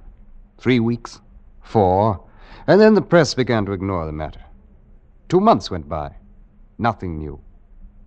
Three 0.58 0.80
weeks, 0.80 1.20
four, 1.62 2.24
and 2.66 2.80
then 2.80 2.94
the 2.94 3.02
press 3.02 3.34
began 3.34 3.66
to 3.66 3.72
ignore 3.72 4.06
the 4.06 4.12
matter. 4.12 4.40
Two 5.28 5.40
months 5.40 5.70
went 5.70 5.88
by. 5.88 6.14
Nothing 6.78 7.18
new. 7.18 7.40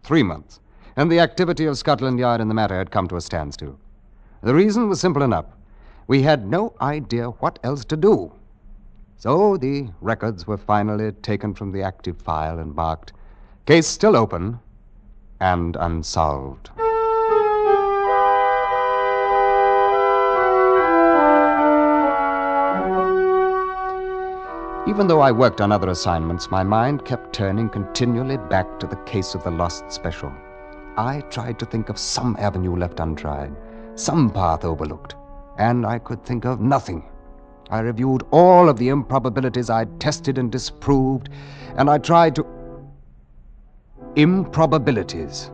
Three 0.03 0.23
months, 0.23 0.59
and 0.95 1.11
the 1.11 1.19
activity 1.19 1.65
of 1.65 1.77
Scotland 1.77 2.19
Yard 2.19 2.41
in 2.41 2.47
the 2.47 2.53
matter 2.53 2.77
had 2.77 2.91
come 2.91 3.07
to 3.07 3.15
a 3.17 3.21
standstill. 3.21 3.79
The 4.41 4.53
reason 4.53 4.89
was 4.89 4.99
simple 4.99 5.23
enough. 5.23 5.45
We 6.07 6.21
had 6.21 6.47
no 6.47 6.73
idea 6.79 7.31
what 7.31 7.59
else 7.63 7.83
to 7.85 7.97
do. 7.97 8.31
So 9.17 9.57
the 9.57 9.89
records 9.99 10.47
were 10.47 10.57
finally 10.57 11.11
taken 11.11 11.53
from 11.53 11.73
the 11.73 11.83
active 11.83 12.17
file 12.17 12.59
and 12.59 12.73
marked 12.73 13.11
case 13.65 13.87
still 13.87 14.15
open 14.15 14.59
and 15.41 15.75
unsolved. 15.75 16.69
Even 24.87 25.07
though 25.07 25.19
I 25.19 25.33
worked 25.33 25.59
on 25.59 25.73
other 25.73 25.89
assignments, 25.89 26.49
my 26.49 26.63
mind 26.63 27.03
kept 27.03 27.33
turning 27.33 27.67
continually 27.67 28.37
back 28.37 28.79
to 28.79 28.87
the 28.87 28.95
case 29.05 29.35
of 29.35 29.43
the 29.43 29.51
lost 29.51 29.91
special. 29.91 30.31
I 30.95 31.19
tried 31.29 31.59
to 31.59 31.65
think 31.65 31.89
of 31.89 31.97
some 31.97 32.37
avenue 32.39 32.77
left 32.77 33.01
untried, 33.01 33.53
some 33.95 34.29
path 34.29 34.63
overlooked, 34.63 35.15
and 35.57 35.85
I 35.85 35.99
could 35.99 36.23
think 36.23 36.45
of 36.45 36.61
nothing. 36.61 37.03
I 37.69 37.79
reviewed 37.79 38.23
all 38.31 38.69
of 38.69 38.77
the 38.77 38.89
improbabilities 38.89 39.69
I'd 39.69 39.99
tested 39.99 40.37
and 40.37 40.51
disproved, 40.51 41.29
and 41.75 41.89
I 41.89 41.97
tried 41.97 42.35
to. 42.35 42.45
Improbabilities. 44.15 45.51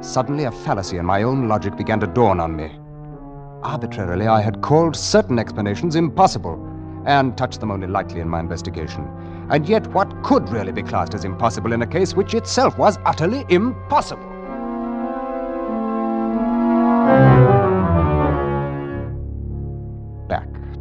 Suddenly, 0.00 0.44
a 0.44 0.52
fallacy 0.52 0.96
in 0.98 1.04
my 1.04 1.24
own 1.24 1.48
logic 1.48 1.76
began 1.76 1.98
to 2.00 2.06
dawn 2.06 2.38
on 2.38 2.54
me. 2.54 2.78
Arbitrarily, 3.62 4.28
I 4.28 4.40
had 4.40 4.62
called 4.62 4.94
certain 4.94 5.38
explanations 5.38 5.96
impossible 5.96 6.64
and 7.04 7.36
touched 7.36 7.58
them 7.58 7.72
only 7.72 7.88
lightly 7.88 8.20
in 8.20 8.28
my 8.28 8.38
investigation. 8.38 9.08
And 9.50 9.68
yet, 9.68 9.86
what 9.88 10.22
could 10.22 10.48
really 10.50 10.72
be 10.72 10.82
classed 10.82 11.14
as 11.14 11.24
impossible 11.24 11.72
in 11.72 11.82
a 11.82 11.86
case 11.86 12.14
which 12.14 12.34
itself 12.34 12.78
was 12.78 12.98
utterly 13.04 13.44
impossible? 13.48 14.37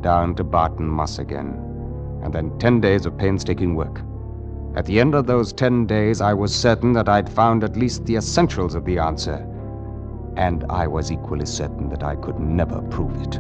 Down 0.08 0.34
to 0.34 0.42
Barton 0.42 0.88
Moss 0.88 1.20
again, 1.20 1.50
and 2.24 2.34
then 2.34 2.58
ten 2.60 2.80
days 2.80 3.06
of 3.06 3.18
painstaking 3.18 3.76
work. 3.76 4.02
At 4.78 4.86
the 4.86 5.02
end 5.02 5.14
of 5.14 5.28
those 5.28 5.52
ten 5.52 5.86
days, 5.86 6.22
I 6.22 6.34
was 6.34 6.56
certain 6.56 6.94
that 6.94 7.10
I'd 7.10 7.30
found 7.30 7.62
at 7.66 7.76
least 7.76 8.06
the 8.06 8.16
essentials 8.16 8.74
of 8.74 8.86
the 8.86 9.00
answer, 9.00 9.46
and 10.38 10.64
I 10.70 10.88
was 10.88 11.12
equally 11.12 11.46
certain 11.46 11.90
that 11.90 12.04
I 12.04 12.16
could 12.16 12.40
never 12.40 12.82
prove 12.84 13.22
it. 13.22 13.38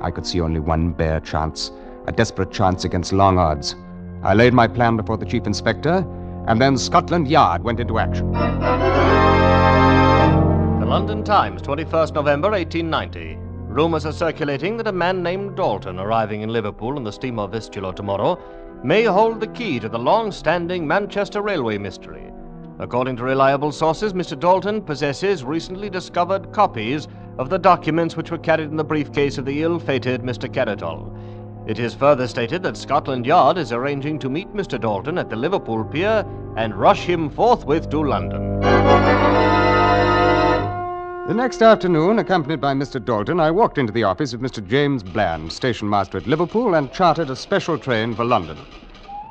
I 0.00 0.10
could 0.10 0.26
see 0.26 0.40
only 0.40 0.60
one 0.60 0.94
bare 0.94 1.20
chance, 1.20 1.70
a 2.06 2.12
desperate 2.12 2.50
chance 2.50 2.86
against 2.86 3.12
long 3.12 3.36
odds. 3.36 3.76
I 4.22 4.32
laid 4.32 4.54
my 4.54 4.68
plan 4.68 4.96
before 4.96 5.18
the 5.18 5.26
chief 5.26 5.46
inspector, 5.46 6.02
and 6.48 6.58
then 6.62 6.78
Scotland 6.78 7.28
Yard 7.28 7.62
went 7.62 7.78
into 7.78 7.98
action. 7.98 8.32
London 10.92 11.24
Times, 11.24 11.62
21st 11.62 12.12
November 12.12 12.50
1890. 12.50 13.38
Rumours 13.72 14.04
are 14.04 14.12
circulating 14.12 14.76
that 14.76 14.88
a 14.88 14.92
man 14.92 15.22
named 15.22 15.56
Dalton, 15.56 15.98
arriving 15.98 16.42
in 16.42 16.50
Liverpool 16.50 16.96
on 16.96 17.02
the 17.02 17.10
steamer 17.10 17.46
Vistula 17.46 17.94
tomorrow, 17.94 18.38
may 18.84 19.04
hold 19.04 19.40
the 19.40 19.46
key 19.46 19.80
to 19.80 19.88
the 19.88 19.98
long 19.98 20.30
standing 20.30 20.86
Manchester 20.86 21.40
Railway 21.40 21.78
mystery. 21.78 22.30
According 22.78 23.16
to 23.16 23.24
reliable 23.24 23.72
sources, 23.72 24.12
Mr. 24.12 24.38
Dalton 24.38 24.82
possesses 24.82 25.44
recently 25.44 25.88
discovered 25.88 26.52
copies 26.52 27.08
of 27.38 27.48
the 27.48 27.58
documents 27.58 28.14
which 28.14 28.30
were 28.30 28.36
carried 28.36 28.68
in 28.68 28.76
the 28.76 28.84
briefcase 28.84 29.38
of 29.38 29.46
the 29.46 29.62
ill 29.62 29.78
fated 29.78 30.20
Mr. 30.20 30.52
Caratal. 30.52 31.16
It 31.66 31.78
is 31.78 31.94
further 31.94 32.28
stated 32.28 32.62
that 32.64 32.76
Scotland 32.76 33.24
Yard 33.24 33.56
is 33.56 33.72
arranging 33.72 34.18
to 34.18 34.28
meet 34.28 34.52
Mr. 34.52 34.78
Dalton 34.78 35.16
at 35.16 35.30
the 35.30 35.36
Liverpool 35.36 35.86
pier 35.86 36.22
and 36.58 36.74
rush 36.74 37.06
him 37.06 37.30
forthwith 37.30 37.88
to 37.88 38.02
London. 38.02 39.51
The 41.28 41.34
next 41.34 41.62
afternoon, 41.62 42.18
accompanied 42.18 42.60
by 42.60 42.74
Mr. 42.74 43.02
Dalton, 43.02 43.38
I 43.38 43.48
walked 43.48 43.78
into 43.78 43.92
the 43.92 44.02
office 44.02 44.32
of 44.32 44.40
Mr. 44.40 44.66
James 44.66 45.04
Bland, 45.04 45.52
station 45.52 45.88
master 45.88 46.18
at 46.18 46.26
Liverpool, 46.26 46.74
and 46.74 46.92
chartered 46.92 47.30
a 47.30 47.36
special 47.36 47.78
train 47.78 48.12
for 48.16 48.24
London. 48.24 48.58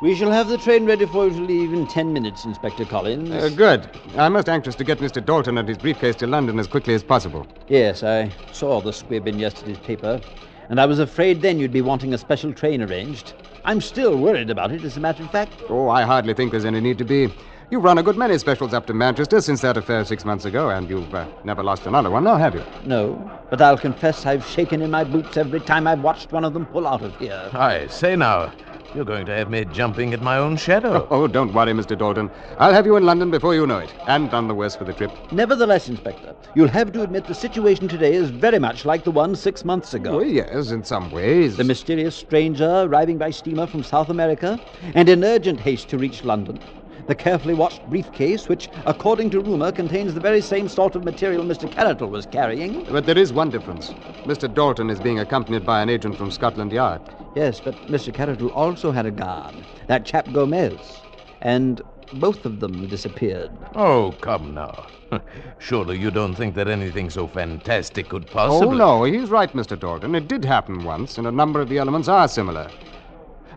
We 0.02 0.16
shall 0.16 0.32
have 0.32 0.48
the 0.48 0.58
train 0.58 0.86
ready 0.86 1.06
for 1.06 1.28
you 1.28 1.34
to 1.34 1.42
leave 1.42 1.74
in 1.74 1.86
ten 1.88 2.14
minutes, 2.14 2.46
Inspector 2.46 2.86
Collins. 2.86 3.30
Uh, 3.30 3.50
good. 3.50 3.90
I'm 4.18 4.32
most 4.34 4.48
anxious 4.48 4.74
to 4.76 4.86
get 4.86 5.00
Mr. 5.00 5.24
Dalton 5.24 5.58
and 5.58 5.68
his 5.68 5.78
briefcase 5.78 6.16
to 6.18 6.28
London 6.28 6.60
as 6.60 6.68
quickly 6.68 6.94
as 6.94 7.04
possible. 7.04 7.46
Yes, 7.68 8.04
I 8.04 8.32
saw 8.54 8.80
the 8.80 8.94
squib 8.94 9.28
in 9.28 9.38
yesterday's 9.38 9.78
paper, 9.80 10.22
and 10.70 10.80
I 10.80 10.86
was 10.86 11.00
afraid 11.00 11.42
then 11.42 11.60
you'd 11.60 11.74
be 11.74 11.82
wanting 11.82 12.14
a 12.14 12.18
special 12.18 12.54
train 12.54 12.82
arranged. 12.82 13.34
I'm 13.66 13.82
still 13.82 14.18
worried 14.18 14.50
about 14.50 14.72
it, 14.72 14.86
as 14.86 14.96
a 14.96 15.02
matter 15.02 15.24
of 15.24 15.32
fact. 15.32 15.54
Oh, 15.70 15.90
I 15.90 16.04
hardly 16.04 16.34
think 16.34 16.52
there's 16.52 16.66
any 16.66 16.80
need 16.80 16.98
to 17.00 17.06
be. 17.06 17.32
You've 17.72 17.86
run 17.86 17.98
a 18.00 18.04
good 18.04 18.18
many 18.18 18.38
specials 18.38 18.74
up 18.74 18.86
to 18.88 18.94
Manchester 18.94 19.40
since 19.40 19.62
that 19.62 19.78
affair 19.78 20.04
six 20.04 20.26
months 20.26 20.44
ago, 20.44 20.72
and 20.72 20.90
you've 20.90 21.16
uh, 21.16 21.26
never 21.46 21.64
lost 21.64 21.86
another 21.86 22.12
one, 22.12 22.26
now 22.26 22.36
have 22.36 22.54
you? 22.54 22.66
No, 22.84 23.32
but 23.50 23.62
I'll 23.62 23.78
confess 23.78 24.26
I've 24.26 24.46
shaken 24.46 24.82
in 24.82 24.92
my 24.92 25.06
boots 25.06 25.38
every 25.38 25.62
time 25.62 25.88
I've 25.88 26.02
watched 26.02 26.34
one 26.34 26.44
of 26.44 26.52
them 26.54 26.66
pull 26.66 26.86
out 26.86 27.02
of 27.02 27.18
here. 27.18 27.50
I 27.54 27.88
say 27.88 28.18
now, 28.18 28.52
you're 28.94 29.06
going 29.06 29.26
to 29.28 29.32
have 29.34 29.50
me 29.50 29.64
jumping 29.72 30.14
at 30.14 30.22
my 30.22 30.38
own 30.38 30.58
shadow. 30.58 31.08
Oh, 31.10 31.28
don't 31.28 31.54
worry, 31.54 31.72
Mr. 31.72 31.98
Dalton. 31.98 32.30
I'll 32.58 32.74
have 32.74 32.86
you 32.86 32.98
in 32.98 33.06
London 33.06 33.32
before 33.32 33.56
you 33.56 33.66
know 33.66 33.78
it, 33.78 33.94
and 34.06 34.30
none 34.34 34.50
the 34.50 34.54
worse 34.54 34.76
for 34.76 34.84
the 34.84 34.92
trip. 34.92 35.10
Nevertheless, 35.32 35.88
Inspector, 35.88 36.36
you'll 36.56 36.68
have 36.68 36.92
to 36.92 37.04
admit 37.04 37.26
the 37.26 37.34
situation 37.34 37.88
today 37.88 38.16
is 38.16 38.32
very 38.32 38.60
much 38.60 38.84
like 38.84 39.06
the 39.06 39.12
one 39.12 39.34
six 39.34 39.64
months 39.64 39.94
ago. 39.94 40.20
Oh, 40.20 40.24
yes, 40.24 40.72
in 40.72 40.84
some 40.84 41.10
ways. 41.10 41.56
The 41.56 41.64
mysterious 41.64 42.18
stranger 42.18 42.82
arriving 42.82 43.18
by 43.18 43.30
steamer 43.32 43.66
from 43.66 43.82
South 43.82 44.10
America, 44.10 44.60
and 44.94 45.08
in 45.08 45.24
urgent 45.24 45.62
haste 45.62 45.88
to 45.88 45.98
reach 45.98 46.26
London. 46.26 46.60
The 47.08 47.16
carefully 47.16 47.54
watched 47.54 47.86
briefcase, 47.90 48.48
which, 48.48 48.70
according 48.86 49.32
to 49.32 49.42
rumor, 49.42 49.72
contains 49.72 50.14
the 50.14 50.20
very 50.20 50.42
same 50.42 50.68
sort 50.68 50.96
of 50.96 51.04
material 51.04 51.44
Mr. 51.44 51.70
Caratal 51.70 52.10
was 52.10 52.26
carrying. 52.26 52.84
But 52.86 53.06
there 53.06 53.18
is 53.18 53.34
one 53.34 53.50
difference. 53.50 53.94
Mr. 54.26 54.54
Dalton 54.54 54.90
is 54.90 55.00
being 55.00 55.20
accompanied 55.20 55.66
by 55.66 55.82
an 55.82 55.90
agent 55.90 56.18
from 56.18 56.32
Scotland 56.32 56.72
Yard. 56.72 57.02
Yes, 57.36 57.60
but 57.60 57.76
Mr. 57.90 58.14
Caratal 58.14 58.52
also 58.52 58.92
had 58.92 59.06
a 59.06 59.12
guard, 59.12 59.56
that 59.88 60.06
chap 60.06 60.32
Gomez. 60.32 61.02
And 61.42 61.82
both 62.14 62.46
of 62.46 62.60
them 62.60 62.88
disappeared. 62.88 63.52
Oh, 63.76 64.16
come 64.22 64.54
now. 64.54 64.88
Surely 65.60 65.98
you 65.98 66.12
don't 66.12 66.36
think 66.36 66.56
that 66.56 66.68
anything 66.68 67.10
so 67.10 67.28
fantastic 67.28 68.10
could 68.10 68.30
possibly. 68.30 68.76
Oh, 68.76 68.78
no, 68.78 69.04
he's 69.04 69.30
right, 69.30 69.52
Mr. 69.54 69.78
Dalton. 69.78 70.16
It 70.16 70.28
did 70.28 70.46
happen 70.46 70.84
once, 70.84 71.18
and 71.18 71.28
a 71.28 71.32
number 71.32 71.60
of 71.60 71.70
the 71.70 71.78
elements 71.78 72.08
are 72.08 72.28
similar. 72.28 72.70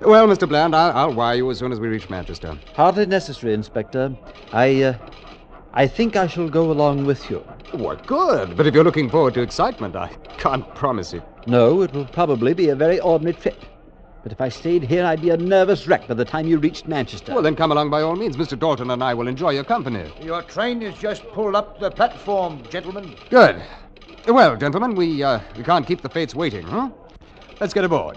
Well, 0.01 0.27
Mr. 0.27 0.49
Bland, 0.49 0.75
I'll, 0.75 0.97
I'll 0.97 1.15
wire 1.15 1.37
you 1.37 1.51
as 1.51 1.59
soon 1.59 1.73
as 1.73 1.81
we 1.81 1.89
reach 1.89 2.11
Manchester. 2.11 2.59
Hardly 2.75 3.07
necessary, 3.07 3.55
Inspector. 3.55 4.17
I, 4.53 4.83
uh, 4.83 4.95
I 5.73 5.87
think 5.87 6.17
I 6.17 6.27
shall 6.27 6.49
go 6.49 6.71
along 6.71 7.05
with 7.05 7.31
you. 7.31 7.39
What 7.73 8.07
good? 8.07 8.57
But 8.57 8.67
if 8.67 8.75
you're 8.75 8.85
looking 8.85 9.09
forward 9.09 9.35
to 9.35 9.43
excitement, 9.43 9.97
I 9.97 10.09
can't 10.39 10.73
promise 10.75 11.13
it. 11.13 11.23
No, 11.47 11.83
it 11.83 11.93
will 11.93 12.07
probably 12.07 12.55
be 12.55 12.69
a 12.69 12.77
very 12.77 13.01
ordinary 13.01 13.35
trip. 13.35 13.65
But 14.23 14.33
if 14.33 14.41
I 14.41 14.49
stayed 14.49 14.83
here, 14.83 15.05
I'd 15.05 15.21
be 15.21 15.31
a 15.31 15.37
nervous 15.37 15.87
wreck 15.87 16.09
by 16.09 16.15
the 16.15 16.25
time 16.25 16.47
you 16.47 16.59
reached 16.59 16.89
Manchester. 16.89 17.35
Well, 17.35 17.43
then 17.43 17.55
come 17.55 17.73
along 17.73 17.91
by 17.91 18.01
all 18.03 18.17
means. 18.17 18.37
Mr. 18.37 18.59
Dalton 18.59 18.91
and 18.91 19.03
I 19.05 19.13
will 19.13 19.29
enjoy 19.29 19.51
your 19.51 19.65
company. 19.65 20.11
Your 20.23 20.43
train 20.43 20.81
has 20.81 20.95
just 20.95 21.27
pulled 21.33 21.55
up 21.55 21.79
the 21.79 21.91
platform, 21.91 22.63
gentlemen. 22.71 23.15
Good. 23.29 23.63
Well, 24.27 24.57
gentlemen, 24.57 24.95
we, 24.95 25.23
uh, 25.23 25.41
we 25.57 25.63
can't 25.63 25.87
keep 25.87 26.01
the 26.01 26.09
fates 26.09 26.35
waiting, 26.35 26.65
huh? 26.67 26.89
Let's 27.61 27.75
get 27.75 27.85
aboard. 27.85 28.17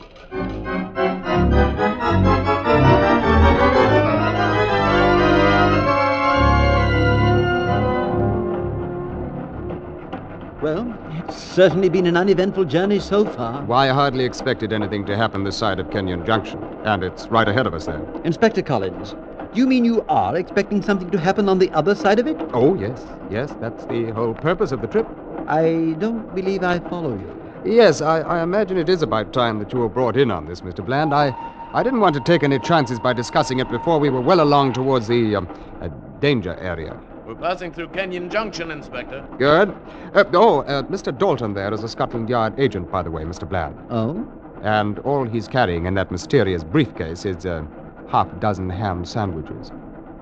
Well, 10.62 10.94
it's 11.12 11.36
certainly 11.36 11.88
been 11.88 12.08
an 12.08 12.18
uneventful 12.18 12.66
journey 12.66 13.00
so 13.00 13.26
far. 13.26 13.64
Why, 13.64 13.90
I 13.90 13.94
hardly 13.94 14.26
expected 14.26 14.74
anything 14.74 15.06
to 15.06 15.16
happen 15.16 15.44
this 15.44 15.56
side 15.56 15.80
of 15.80 15.90
Kenyon 15.92 16.26
Junction. 16.26 16.62
And 16.84 17.04
it's 17.04 17.28
right 17.28 17.48
ahead 17.48 17.68
of 17.68 17.74
us 17.74 17.86
there. 17.86 18.02
Inspector 18.24 18.62
Collins, 18.64 19.16
Do 19.54 19.60
you 19.60 19.68
mean 19.68 19.86
you 19.86 20.04
are 20.10 20.36
expecting 20.36 20.82
something 20.82 21.10
to 21.12 21.18
happen 21.18 21.48
on 21.48 21.60
the 21.60 21.72
other 21.72 21.96
side 21.96 22.20
of 22.20 22.28
it? 22.28 22.38
Oh, 22.54 22.76
yes, 22.76 23.02
yes, 23.32 23.56
that's 23.62 23.86
the 23.86 24.12
whole 24.12 24.34
purpose 24.34 24.72
of 24.72 24.82
the 24.82 24.88
trip. 24.88 25.08
I 25.48 25.96
don't 26.00 26.36
believe 26.36 26.64
I 26.64 26.80
follow 26.80 27.12
you. 27.12 27.47
Yes, 27.66 28.02
I, 28.02 28.20
I 28.22 28.44
imagine 28.44 28.78
it 28.78 28.90
is 28.90 29.02
about 29.02 29.34
time 29.34 29.60
that 29.60 29.74
you 29.74 29.80
were 29.80 29.90
brought 29.90 30.16
in 30.16 30.32
on 30.32 30.46
this, 30.46 30.62
Mr. 30.62 30.86
Bland. 30.86 31.14
I, 31.14 31.36
I 31.74 31.84
didn't 31.84 32.00
want 32.00 32.16
to 32.16 32.22
take 32.22 32.44
any 32.44 32.60
chances 32.60 33.00
by 33.00 33.14
discussing 33.14 33.60
it 33.60 33.70
before 33.70 34.00
we 34.00 34.10
were 34.10 34.22
well 34.22 34.42
along 34.42 34.74
towards 34.74 35.08
the 35.08 35.36
um, 35.36 35.48
uh, 35.82 35.90
danger 36.20 36.56
area. 36.56 36.98
We're 37.26 37.36
passing 37.36 37.74
through 37.74 37.90
Kenyon 37.90 38.30
Junction, 38.30 38.72
Inspector. 38.72 39.28
Good. 39.38 39.76
Uh, 40.14 40.24
oh, 40.34 40.62
uh, 40.62 40.84
Mr. 40.84 41.16
Dalton 41.18 41.54
there 41.54 41.74
is 41.74 41.84
a 41.84 41.90
Scotland 41.90 42.30
Yard 42.30 42.58
agent, 42.58 42.90
by 42.90 43.02
the 43.02 43.12
way, 43.12 43.24
Mr. 43.24 43.48
Bland. 43.48 43.78
Oh? 43.90 44.26
And 44.64 45.00
all 45.00 45.26
he's 45.26 45.48
carrying 45.48 45.86
in 45.88 45.94
that 45.96 46.10
mysterious 46.10 46.64
briefcase 46.64 47.26
is 47.26 47.46
a 47.46 47.68
half 48.10 48.28
dozen 48.40 48.70
ham 48.70 49.04
sandwiches. 49.04 49.72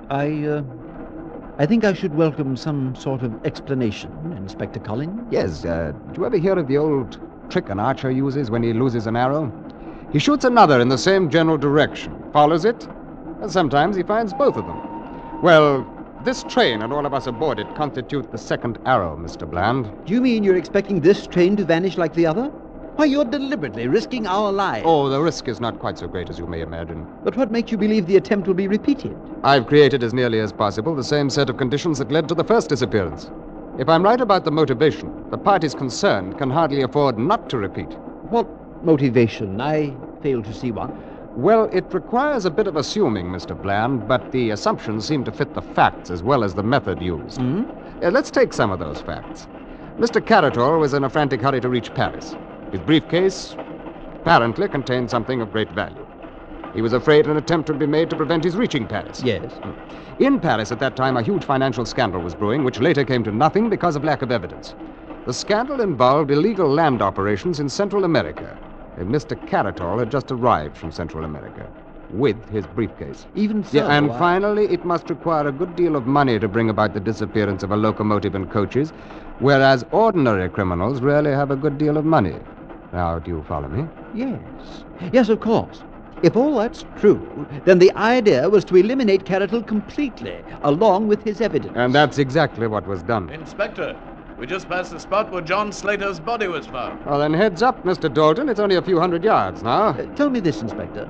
I, 0.09 0.45
uh, 0.45 0.63
I 1.59 1.65
think 1.67 1.83
I 1.83 1.93
should 1.93 2.15
welcome 2.15 2.57
some 2.57 2.95
sort 2.95 3.21
of 3.21 3.45
explanation, 3.45 4.33
Inspector 4.35 4.79
Collins. 4.79 5.27
Yes, 5.29 5.63
uh, 5.63 5.93
do 6.11 6.21
you 6.21 6.25
ever 6.25 6.37
hear 6.37 6.57
of 6.57 6.67
the 6.67 6.77
old 6.77 7.19
trick 7.49 7.69
an 7.69 7.79
archer 7.79 8.11
uses 8.11 8.51
when 8.51 8.63
he 8.63 8.73
loses 8.73 9.07
an 9.07 9.15
arrow? 9.15 9.51
He 10.11 10.19
shoots 10.19 10.45
another 10.45 10.79
in 10.79 10.89
the 10.89 10.97
same 10.97 11.29
general 11.29 11.57
direction, 11.57 12.13
follows 12.31 12.65
it, 12.65 12.87
and 13.41 13.51
sometimes 13.51 13.95
he 13.95 14.03
finds 14.03 14.33
both 14.33 14.55
of 14.57 14.65
them. 14.65 15.41
Well, 15.41 15.85
this 16.23 16.43
train 16.43 16.81
and 16.81 16.91
all 16.91 17.05
of 17.05 17.13
us 17.13 17.27
aboard 17.27 17.59
it 17.59 17.75
constitute 17.75 18.31
the 18.31 18.37
second 18.37 18.79
arrow, 18.85 19.15
Mr. 19.15 19.49
Bland. 19.49 19.91
Do 20.05 20.13
you 20.13 20.21
mean 20.21 20.43
you're 20.43 20.55
expecting 20.55 20.99
this 20.99 21.27
train 21.27 21.55
to 21.57 21.65
vanish 21.65 21.97
like 21.97 22.13
the 22.13 22.25
other? 22.25 22.51
Why, 22.95 23.05
you're 23.05 23.25
deliberately 23.25 23.87
risking 23.87 24.25
our 24.25 24.53
lives. 24.53 24.85
Oh, 24.87 25.09
the 25.09 25.21
risk 25.21 25.49
is 25.49 25.59
not 25.59 25.79
quite 25.79 25.97
so 25.97 26.07
great 26.07 26.29
as 26.29 26.39
you 26.39 26.47
may 26.47 26.61
imagine. 26.61 27.05
But 27.25 27.35
what 27.35 27.51
makes 27.51 27.71
you 27.71 27.77
believe 27.77 28.07
the 28.07 28.15
attempt 28.15 28.47
will 28.47 28.53
be 28.53 28.69
repeated? 28.69 29.17
I've 29.43 29.67
created 29.67 30.01
as 30.01 30.13
nearly 30.13 30.39
as 30.39 30.53
possible 30.53 30.95
the 30.95 31.03
same 31.03 31.29
set 31.29 31.49
of 31.49 31.57
conditions 31.57 31.97
that 31.97 32.11
led 32.11 32.29
to 32.29 32.35
the 32.35 32.43
first 32.43 32.69
disappearance. 32.69 33.29
If 33.77 33.89
I'm 33.89 34.03
right 34.03 34.21
about 34.21 34.45
the 34.45 34.51
motivation, 34.51 35.29
the 35.31 35.37
parties 35.37 35.75
concerned 35.75 36.37
can 36.37 36.49
hardly 36.49 36.83
afford 36.83 37.19
not 37.19 37.49
to 37.49 37.57
repeat. 37.57 37.91
What 38.29 38.47
motivation? 38.85 39.59
I 39.59 39.93
fail 40.21 40.41
to 40.43 40.53
see 40.53 40.71
one. 40.71 40.97
Well, 41.35 41.65
it 41.73 41.93
requires 41.93 42.45
a 42.45 42.49
bit 42.51 42.67
of 42.67 42.77
assuming, 42.77 43.25
Mr. 43.25 43.61
Bland, 43.61 44.07
but 44.07 44.31
the 44.31 44.51
assumptions 44.51 45.05
seem 45.05 45.25
to 45.25 45.31
fit 45.31 45.53
the 45.53 45.61
facts 45.61 46.09
as 46.09 46.23
well 46.23 46.45
as 46.45 46.53
the 46.53 46.63
method 46.63 47.01
used. 47.01 47.41
Mm-hmm. 47.41 48.05
Uh, 48.05 48.11
let's 48.11 48.31
take 48.31 48.53
some 48.53 48.71
of 48.71 48.79
those 48.79 49.01
facts. 49.01 49.45
Mr. 49.97 50.25
Caratal 50.25 50.79
was 50.79 50.93
in 50.93 51.03
a 51.03 51.09
frantic 51.09 51.41
hurry 51.41 51.59
to 51.59 51.67
reach 51.67 51.93
Paris. 51.93 52.33
His 52.71 52.79
briefcase 52.79 53.57
apparently 54.21 54.69
contained 54.69 55.11
something 55.11 55.41
of 55.41 55.51
great 55.51 55.69
value. 55.71 56.04
He 56.75 56.81
was 56.81 56.91
afraid 56.93 57.25
an 57.25 57.37
attempt 57.37 57.69
would 57.69 57.79
be 57.79 57.87
made 57.87 58.09
to 58.09 58.17
prevent 58.17 58.43
his 58.43 58.57
reaching 58.57 58.85
Paris. 58.85 59.23
Yes. 59.23 59.53
Hmm. 59.53 60.23
In 60.23 60.39
Paris 60.41 60.73
at 60.73 60.79
that 60.79 60.97
time, 60.97 61.15
a 61.15 61.21
huge 61.21 61.43
financial 61.45 61.85
scandal 61.85 62.21
was 62.21 62.35
brewing, 62.35 62.65
which 62.65 62.81
later 62.81 63.05
came 63.05 63.23
to 63.23 63.31
nothing 63.31 63.69
because 63.69 63.95
of 63.95 64.03
lack 64.03 64.21
of 64.21 64.31
evidence. 64.31 64.75
The 65.25 65.33
scandal 65.33 65.79
involved 65.79 66.31
illegal 66.31 66.69
land 66.69 67.01
operations 67.01 67.61
in 67.61 67.69
Central 67.69 68.03
America. 68.03 68.57
And 68.97 69.09
Mr. 69.09 69.35
Caratal 69.47 69.99
had 69.99 70.11
just 70.11 70.31
arrived 70.31 70.77
from 70.77 70.91
Central 70.91 71.23
America 71.23 71.65
with 72.11 72.37
his 72.49 72.65
briefcase. 72.67 73.25
Even 73.35 73.63
so. 73.63 73.77
Yeah, 73.77 73.97
and 73.97 74.11
I- 74.11 74.19
finally, 74.19 74.65
it 74.65 74.85
must 74.85 75.09
require 75.09 75.47
a 75.47 75.51
good 75.53 75.75
deal 75.77 75.95
of 75.95 76.05
money 76.05 76.39
to 76.39 76.47
bring 76.47 76.69
about 76.69 76.93
the 76.93 76.99
disappearance 76.99 77.63
of 77.63 77.71
a 77.71 77.77
locomotive 77.77 78.35
and 78.35 78.49
coaches, 78.51 78.91
whereas 79.39 79.85
ordinary 79.91 80.49
criminals 80.49 81.01
rarely 81.01 81.31
have 81.31 81.51
a 81.51 81.55
good 81.55 81.77
deal 81.77 81.97
of 81.97 82.05
money. 82.05 82.35
Now, 82.93 83.19
do 83.19 83.31
you 83.31 83.43
follow 83.47 83.67
me? 83.67 83.87
Yes. 84.13 84.39
Yes, 85.11 85.29
of 85.29 85.39
course. 85.39 85.83
If 86.23 86.35
all 86.35 86.57
that's 86.57 86.85
true, 86.95 87.47
then 87.65 87.79
the 87.79 87.91
idea 87.95 88.49
was 88.49 88.63
to 88.65 88.77
eliminate 88.77 89.25
Caratal 89.25 89.61
completely, 89.61 90.43
along 90.63 91.07
with 91.07 91.23
his 91.23 91.41
evidence. 91.41 91.73
And 91.75 91.93
that's 91.93 92.17
exactly 92.17 92.67
what 92.67 92.87
was 92.87 93.03
done. 93.03 93.29
Inspector, 93.29 93.95
we 94.39 94.47
just 94.47 94.67
passed 94.67 94.91
the 94.91 94.99
spot 94.99 95.31
where 95.31 95.41
John 95.41 95.71
Slater's 95.71 96.19
body 96.19 96.47
was 96.47 96.65
found. 96.65 97.05
Well, 97.05 97.19
then 97.19 97.33
heads 97.33 97.61
up, 97.61 97.83
Mr. 97.83 98.11
Dalton. 98.13 98.49
It's 98.49 98.59
only 98.59 98.75
a 98.75 98.81
few 98.81 98.99
hundred 98.99 99.23
yards 99.23 99.61
now. 99.63 99.89
Uh, 99.89 100.05
tell 100.15 100.29
me 100.29 100.39
this, 100.39 100.61
Inspector. 100.61 101.09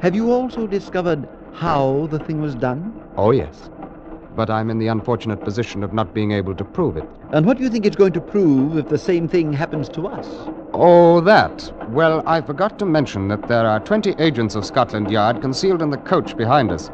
Have 0.00 0.14
you 0.14 0.30
also 0.32 0.66
discovered 0.66 1.28
how 1.52 2.06
the 2.10 2.18
thing 2.18 2.40
was 2.40 2.54
done? 2.54 2.94
Oh, 3.16 3.32
yes. 3.32 3.68
But 4.36 4.50
I'm 4.50 4.70
in 4.70 4.78
the 4.78 4.86
unfortunate 4.86 5.42
position 5.42 5.82
of 5.82 5.92
not 5.92 6.14
being 6.14 6.32
able 6.32 6.54
to 6.54 6.64
prove 6.64 6.96
it. 6.96 7.08
And 7.32 7.44
what 7.44 7.58
do 7.58 7.64
you 7.64 7.70
think 7.70 7.86
it's 7.86 7.96
going 7.96 8.12
to 8.12 8.20
prove 8.20 8.76
if 8.76 8.88
the 8.88 8.98
same 8.98 9.28
thing 9.28 9.52
happens 9.52 9.88
to 9.90 10.06
us? 10.06 10.26
Oh, 10.72 11.20
that. 11.22 11.72
Well, 11.90 12.22
I 12.26 12.40
forgot 12.40 12.78
to 12.78 12.86
mention 12.86 13.28
that 13.28 13.48
there 13.48 13.66
are 13.66 13.80
20 13.80 14.14
agents 14.18 14.54
of 14.54 14.64
Scotland 14.64 15.10
Yard 15.10 15.40
concealed 15.40 15.82
in 15.82 15.90
the 15.90 15.98
coach 15.98 16.36
behind 16.36 16.70
us. 16.70 16.90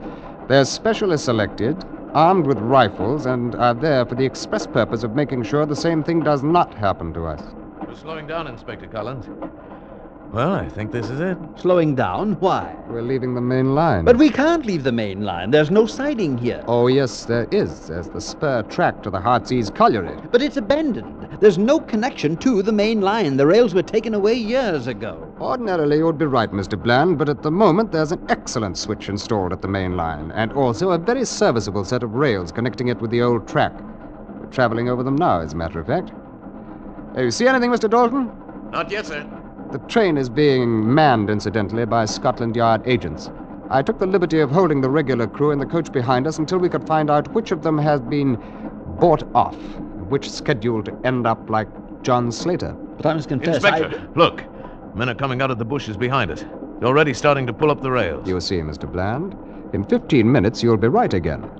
They're 0.48 0.64
specially 0.64 1.18
selected, 1.18 1.84
armed 2.14 2.46
with 2.46 2.58
rifles, 2.58 3.26
and 3.26 3.54
are 3.56 3.74
there 3.74 4.06
for 4.06 4.14
the 4.14 4.24
express 4.24 4.66
purpose 4.66 5.02
of 5.02 5.14
making 5.14 5.42
sure 5.42 5.66
the 5.66 5.76
same 5.76 6.02
thing 6.02 6.20
does 6.20 6.42
not 6.42 6.72
happen 6.74 7.12
to 7.14 7.26
us. 7.26 7.42
We're 7.86 7.94
slowing 7.94 8.26
down, 8.26 8.46
Inspector 8.46 8.86
Collins. 8.86 9.26
Well, 10.34 10.52
I 10.52 10.68
think 10.68 10.90
this 10.90 11.10
is 11.10 11.20
it. 11.20 11.38
Slowing 11.54 11.94
down? 11.94 12.32
Why? 12.40 12.74
We're 12.88 13.02
leaving 13.02 13.36
the 13.36 13.40
main 13.40 13.76
line. 13.76 14.04
But 14.04 14.16
we 14.16 14.30
can't 14.30 14.66
leave 14.66 14.82
the 14.82 14.90
main 14.90 15.22
line. 15.22 15.52
There's 15.52 15.70
no 15.70 15.86
siding 15.86 16.36
here. 16.36 16.64
Oh, 16.66 16.88
yes, 16.88 17.24
there 17.24 17.46
is. 17.52 17.86
There's 17.86 18.08
the 18.08 18.20
spur 18.20 18.62
track 18.62 19.00
to 19.04 19.10
the 19.10 19.20
Heartsease 19.20 19.70
colliery. 19.70 20.18
But 20.32 20.42
it's 20.42 20.56
abandoned. 20.56 21.38
There's 21.38 21.56
no 21.56 21.78
connection 21.78 22.36
to 22.38 22.62
the 22.62 22.72
main 22.72 23.00
line. 23.00 23.36
The 23.36 23.46
rails 23.46 23.74
were 23.74 23.82
taken 23.84 24.12
away 24.12 24.34
years 24.34 24.88
ago. 24.88 25.32
Ordinarily, 25.40 25.98
you 25.98 26.06
would 26.06 26.18
be 26.18 26.26
right, 26.26 26.50
Mr. 26.50 26.82
Bland, 26.82 27.16
but 27.16 27.28
at 27.28 27.44
the 27.44 27.52
moment 27.52 27.92
there's 27.92 28.10
an 28.10 28.26
excellent 28.28 28.76
switch 28.76 29.08
installed 29.08 29.52
at 29.52 29.62
the 29.62 29.68
main 29.68 29.96
line, 29.96 30.32
and 30.32 30.52
also 30.54 30.90
a 30.90 30.98
very 30.98 31.24
serviceable 31.24 31.84
set 31.84 32.02
of 32.02 32.14
rails 32.14 32.50
connecting 32.50 32.88
it 32.88 33.00
with 33.00 33.12
the 33.12 33.22
old 33.22 33.46
track. 33.46 33.72
We're 34.40 34.46
traveling 34.46 34.88
over 34.88 35.04
them 35.04 35.14
now, 35.14 35.42
as 35.42 35.52
a 35.52 35.56
matter 35.56 35.78
of 35.78 35.86
fact. 35.86 36.10
Uh, 37.16 37.22
you 37.22 37.30
see 37.30 37.46
anything, 37.46 37.70
Mr. 37.70 37.88
Dalton? 37.88 38.32
Not 38.72 38.90
yet, 38.90 39.06
sir. 39.06 39.43
The 39.74 39.80
train 39.88 40.16
is 40.16 40.28
being 40.28 40.94
manned, 40.94 41.28
incidentally, 41.28 41.84
by 41.84 42.04
Scotland 42.04 42.54
Yard 42.54 42.82
agents. 42.86 43.32
I 43.70 43.82
took 43.82 43.98
the 43.98 44.06
liberty 44.06 44.38
of 44.38 44.48
holding 44.48 44.80
the 44.80 44.88
regular 44.88 45.26
crew 45.26 45.50
in 45.50 45.58
the 45.58 45.66
coach 45.66 45.90
behind 45.90 46.28
us 46.28 46.38
until 46.38 46.58
we 46.58 46.68
could 46.68 46.86
find 46.86 47.10
out 47.10 47.26
which 47.34 47.50
of 47.50 47.64
them 47.64 47.76
has 47.78 48.00
been 48.00 48.36
bought 49.00 49.24
off, 49.34 49.56
which 50.10 50.30
scheduled 50.30 50.84
to 50.84 50.96
end 51.02 51.26
up 51.26 51.50
like 51.50 51.66
John 52.02 52.30
Slater. 52.30 52.72
But 52.98 53.06
I 53.06 53.14
must 53.14 53.28
confess, 53.28 53.56
Inspector, 53.56 54.12
look. 54.14 54.44
Men 54.94 55.08
are 55.08 55.14
coming 55.16 55.42
out 55.42 55.50
of 55.50 55.58
the 55.58 55.64
bushes 55.64 55.96
behind 55.96 56.30
us. 56.30 56.44
They're 56.78 56.86
already 56.86 57.12
starting 57.12 57.44
to 57.48 57.52
pull 57.52 57.72
up 57.72 57.82
the 57.82 57.90
rails. 57.90 58.28
You 58.28 58.40
see, 58.40 58.58
Mr. 58.58 58.88
Bland, 58.90 59.36
in 59.74 59.82
15 59.82 60.30
minutes 60.30 60.62
you'll 60.62 60.76
be 60.76 60.86
right 60.86 61.12
again. 61.12 61.50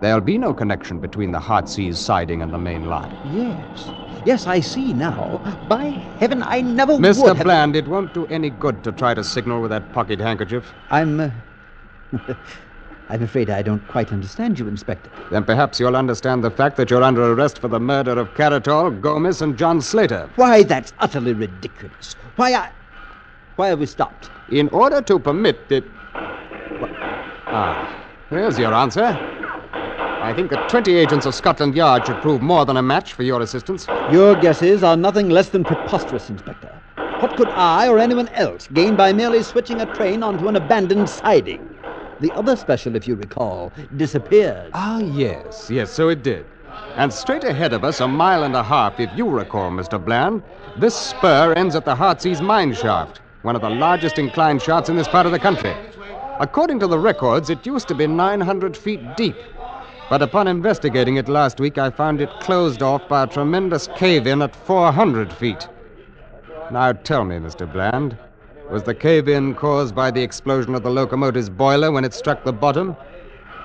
There'll 0.00 0.22
be 0.22 0.38
no 0.38 0.54
connection 0.54 1.00
between 1.00 1.32
the 1.32 1.40
Heartsease 1.40 1.98
siding 1.98 2.40
and 2.40 2.50
the 2.50 2.56
main 2.56 2.86
line. 2.86 3.14
Yes. 3.30 4.07
Yes, 4.28 4.46
I 4.46 4.60
see 4.60 4.92
now. 4.92 5.40
By 5.70 5.84
heaven, 6.20 6.42
I 6.42 6.60
never 6.60 6.92
would 6.92 7.02
Mr. 7.02 7.34
have... 7.34 7.44
Bland, 7.44 7.74
it 7.74 7.88
won't 7.88 8.12
do 8.12 8.26
any 8.26 8.50
good 8.50 8.84
to 8.84 8.92
try 8.92 9.14
to 9.14 9.24
signal 9.24 9.62
with 9.62 9.70
that 9.70 9.90
pocket 9.94 10.20
handkerchief. 10.20 10.70
I'm. 10.90 11.18
Uh... 11.18 11.30
I'm 13.08 13.22
afraid 13.22 13.48
I 13.48 13.62
don't 13.62 13.88
quite 13.88 14.12
understand 14.12 14.58
you, 14.58 14.68
Inspector. 14.68 15.10
Then 15.30 15.44
perhaps 15.44 15.80
you'll 15.80 15.96
understand 15.96 16.44
the 16.44 16.50
fact 16.50 16.76
that 16.76 16.90
you're 16.90 17.02
under 17.02 17.32
arrest 17.32 17.58
for 17.58 17.68
the 17.68 17.80
murder 17.80 18.18
of 18.18 18.34
Caratal, 18.34 18.90
Gomez, 19.00 19.40
and 19.40 19.56
John 19.56 19.80
Slater. 19.80 20.28
Why, 20.36 20.62
that's 20.62 20.92
utterly 20.98 21.32
ridiculous. 21.32 22.14
Why, 22.36 22.52
I. 22.52 22.70
Why 23.56 23.68
have 23.68 23.78
we 23.78 23.86
stopped? 23.86 24.28
In 24.50 24.68
order 24.68 25.00
to 25.00 25.18
permit 25.18 25.70
the. 25.70 25.82
Ah, 27.46 28.04
there's 28.28 28.58
your 28.58 28.74
answer. 28.74 29.37
I 30.28 30.34
think 30.34 30.50
that 30.50 30.68
20 30.68 30.94
agents 30.94 31.24
of 31.24 31.34
Scotland 31.34 31.74
Yard 31.74 32.06
should 32.06 32.20
prove 32.20 32.42
more 32.42 32.66
than 32.66 32.76
a 32.76 32.82
match 32.82 33.14
for 33.14 33.22
your 33.22 33.40
assistance. 33.40 33.86
Your 34.12 34.36
guesses 34.36 34.82
are 34.82 34.94
nothing 34.94 35.30
less 35.30 35.48
than 35.48 35.64
preposterous, 35.64 36.28
Inspector. 36.28 36.70
What 37.20 37.34
could 37.38 37.48
I 37.48 37.88
or 37.88 37.98
anyone 37.98 38.28
else 38.34 38.68
gain 38.74 38.94
by 38.94 39.10
merely 39.14 39.42
switching 39.42 39.80
a 39.80 39.86
train 39.94 40.22
onto 40.22 40.46
an 40.48 40.56
abandoned 40.56 41.08
siding? 41.08 41.66
The 42.20 42.30
other 42.32 42.56
special, 42.56 42.94
if 42.94 43.08
you 43.08 43.14
recall, 43.14 43.72
disappeared. 43.96 44.72
Ah, 44.74 44.98
yes, 44.98 45.70
yes, 45.70 45.90
so 45.90 46.10
it 46.10 46.22
did. 46.22 46.44
And 46.96 47.10
straight 47.10 47.44
ahead 47.44 47.72
of 47.72 47.82
us, 47.82 48.00
a 48.00 48.06
mile 48.06 48.44
and 48.44 48.54
a 48.54 48.62
half, 48.62 49.00
if 49.00 49.08
you 49.16 49.26
recall, 49.30 49.70
Mr. 49.70 49.98
Bland, 49.98 50.42
this 50.76 50.94
spur 50.94 51.54
ends 51.54 51.74
at 51.74 51.86
the 51.86 51.94
Heartsease 51.94 52.42
mine 52.42 52.74
shaft, 52.74 53.22
one 53.40 53.56
of 53.56 53.62
the 53.62 53.70
largest 53.70 54.18
inclined 54.18 54.60
shafts 54.60 54.90
in 54.90 54.96
this 54.96 55.08
part 55.08 55.24
of 55.24 55.32
the 55.32 55.38
country. 55.38 55.74
According 56.38 56.80
to 56.80 56.86
the 56.86 56.98
records, 56.98 57.48
it 57.48 57.64
used 57.64 57.88
to 57.88 57.94
be 57.94 58.06
900 58.06 58.76
feet 58.76 59.16
deep. 59.16 59.34
But 60.10 60.22
upon 60.22 60.48
investigating 60.48 61.16
it 61.16 61.28
last 61.28 61.60
week, 61.60 61.76
I 61.76 61.90
found 61.90 62.22
it 62.22 62.30
closed 62.40 62.82
off 62.82 63.06
by 63.08 63.24
a 63.24 63.26
tremendous 63.26 63.88
cave 63.94 64.26
in 64.26 64.40
at 64.40 64.56
400 64.56 65.30
feet. 65.30 65.68
Now 66.70 66.92
tell 66.92 67.24
me, 67.24 67.36
Mr. 67.36 67.70
Bland, 67.70 68.16
was 68.70 68.82
the 68.82 68.94
cave 68.94 69.28
in 69.28 69.54
caused 69.54 69.94
by 69.94 70.10
the 70.10 70.22
explosion 70.22 70.74
of 70.74 70.82
the 70.82 70.90
locomotive's 70.90 71.50
boiler 71.50 71.92
when 71.92 72.06
it 72.06 72.14
struck 72.14 72.42
the 72.42 72.52
bottom? 72.54 72.96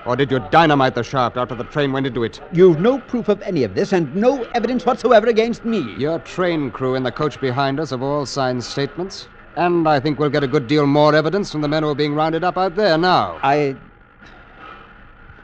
Or 0.06 0.18
did 0.18 0.32
you 0.32 0.40
dynamite 0.52 0.96
the 0.96 1.04
shaft 1.04 1.38
after 1.38 1.56
the 1.56 1.64
train 1.64 1.94
went 1.94 2.08
into 2.08 2.26
it? 2.26 2.42
You've 2.52 2.82
no 2.82 3.00
proof 3.00 3.30
of 3.30 3.42
any 3.44 3.64
of 3.64 3.74
this 3.74 3.94
and 3.94 4.14
no 4.14 4.44
evidence 4.54 4.86
whatsoever 4.86 5.28
against 5.28 5.64
me. 5.64 5.96
Your 5.96 6.20
train 6.20 6.72
crew 6.72 6.96
in 6.96 7.04
the 7.04 7.12
coach 7.12 7.40
behind 7.40 7.80
us 7.80 7.92
have 7.92 8.02
all 8.02 8.26
signed 8.26 8.62
statements. 8.62 9.30
And 9.56 9.88
I 9.88 10.02
think 10.02 10.20
we'll 10.20 10.30
get 10.30 10.44
a 10.44 10.48
good 10.48 10.68
deal 10.68 10.86
more 10.88 11.16
evidence 11.16 11.54
from 11.54 11.62
the 11.62 11.70
men 11.70 11.84
who 11.84 11.90
are 11.90 11.96
being 11.96 12.16
rounded 12.16 12.44
up 12.44 12.58
out 12.58 12.76
there 12.76 12.98
now. 12.98 13.40
I. 13.44 13.78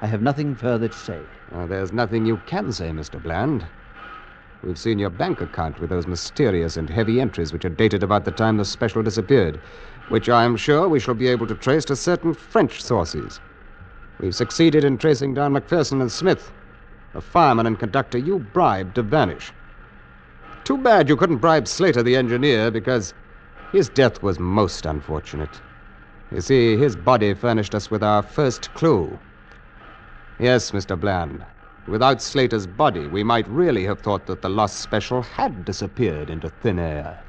I 0.01 0.07
have 0.07 0.21
nothing 0.21 0.55
further 0.55 0.88
to 0.88 0.97
say. 0.97 1.19
Uh, 1.53 1.65
there's 1.65 1.91
nothing 1.91 2.25
you 2.25 2.39
can 2.45 2.71
say, 2.71 2.91
Mr. 2.91 3.21
Bland. 3.21 3.65
We've 4.63 4.77
seen 4.77 4.97
your 4.97 5.09
bank 5.09 5.41
account 5.41 5.79
with 5.81 5.89
those 5.89 6.07
mysterious 6.07 6.77
and 6.77 6.89
heavy 6.89 7.19
entries 7.19 7.51
which 7.51 7.65
are 7.65 7.69
dated 7.69 8.01
about 8.01 8.23
the 8.23 8.31
time 8.31 8.55
the 8.55 8.63
special 8.63 9.03
disappeared, 9.03 9.59
which 10.07 10.29
I'm 10.29 10.55
sure 10.55 10.88
we 10.88 11.01
shall 11.01 11.15
be 11.15 11.27
able 11.27 11.47
to 11.47 11.55
trace 11.55 11.83
to 11.85 11.97
certain 11.97 12.33
French 12.33 12.81
sources. 12.81 13.41
We've 14.21 14.35
succeeded 14.35 14.85
in 14.85 14.97
tracing 14.97 15.33
down 15.33 15.53
McPherson 15.53 15.99
and 15.99 16.12
Smith, 16.12 16.51
the 17.13 17.21
fireman 17.21 17.65
and 17.65 17.79
conductor 17.79 18.17
you 18.17 18.39
bribed 18.39 18.95
to 18.95 19.01
vanish. 19.01 19.51
Too 20.63 20.77
bad 20.77 21.09
you 21.09 21.17
couldn't 21.17 21.38
bribe 21.38 21.67
Slater, 21.67 22.03
the 22.03 22.15
engineer, 22.15 22.71
because 22.71 23.13
his 23.73 23.89
death 23.89 24.21
was 24.23 24.39
most 24.39 24.85
unfortunate. 24.85 25.62
You 26.31 26.41
see, 26.41 26.77
his 26.77 26.95
body 26.95 27.33
furnished 27.33 27.75
us 27.75 27.89
with 27.89 28.03
our 28.03 28.21
first 28.21 28.73
clue. 28.75 29.17
Yes, 30.39 30.71
Mr. 30.71 30.97
Bland. 30.97 31.45
Without 31.86 32.21
Slater's 32.21 32.65
body, 32.65 33.08
we 33.08 33.23
might 33.23 33.47
really 33.49 33.84
have 33.84 33.99
thought 33.99 34.25
that 34.28 34.41
the 34.41 34.49
lost 34.49 34.80
special 34.80 35.21
had 35.21 35.65
disappeared 35.65 36.30
into 36.30 36.49
thin 36.49 36.80
air. 36.80 37.21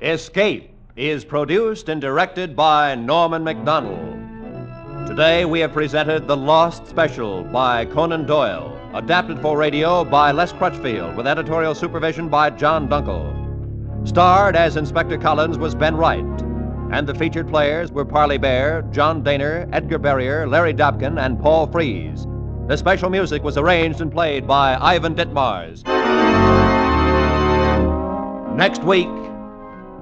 Escape 0.00 0.72
is 0.96 1.24
produced 1.24 1.88
and 1.88 2.00
directed 2.00 2.56
by 2.56 2.96
Norman 2.96 3.44
MacDonnell. 3.44 5.06
Today 5.06 5.44
we 5.44 5.60
have 5.60 5.72
presented 5.72 6.26
The 6.26 6.36
Lost 6.36 6.88
Special 6.88 7.44
by 7.44 7.84
Conan 7.84 8.26
Doyle, 8.26 8.76
adapted 8.92 9.40
for 9.40 9.56
radio 9.56 10.04
by 10.04 10.32
Les 10.32 10.52
Crutchfield, 10.52 11.16
with 11.16 11.28
editorial 11.28 11.76
supervision 11.76 12.28
by 12.28 12.50
John 12.50 12.88
Dunkel. 12.88 14.08
Starred 14.08 14.56
as 14.56 14.76
Inspector 14.76 15.16
Collins 15.18 15.58
was 15.58 15.74
Ben 15.74 15.96
Wright, 15.96 16.24
and 16.90 17.06
the 17.06 17.14
featured 17.14 17.48
players 17.48 17.90
were 17.90 18.04
Parley 18.04 18.38
Baer, 18.38 18.82
John 18.90 19.22
Dehner, 19.22 19.68
Edgar 19.72 19.98
Barrier, 19.98 20.46
Larry 20.46 20.72
Dobkin, 20.72 21.18
and 21.20 21.40
Paul 21.40 21.66
Frees. 21.66 22.26
The 22.68 22.76
special 22.76 23.10
music 23.10 23.42
was 23.42 23.56
arranged 23.56 24.00
and 24.00 24.10
played 24.10 24.46
by 24.46 24.76
Ivan 24.80 25.14
Ditmars. 25.14 25.84
Next 28.56 28.82
week, 28.84 29.08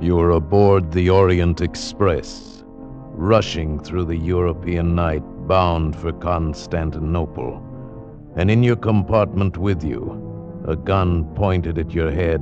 You're 0.01 0.31
aboard 0.31 0.93
the 0.93 1.11
Orient 1.11 1.61
Express, 1.61 2.65
rushing 3.13 3.79
through 3.81 4.05
the 4.05 4.17
European 4.17 4.95
night 4.95 5.23
bound 5.49 5.97
for 5.97 6.13
Constantinople. 6.13 7.63
And 8.37 8.51
in 8.51 8.63
your 8.63 8.77
compartment 8.77 9.57
with 9.57 9.85
you, 9.85 10.21
a 10.67 10.77
gun 10.77 11.25
pointed 11.35 11.79
at 11.79 11.93
your 11.93 12.11
head, 12.11 12.41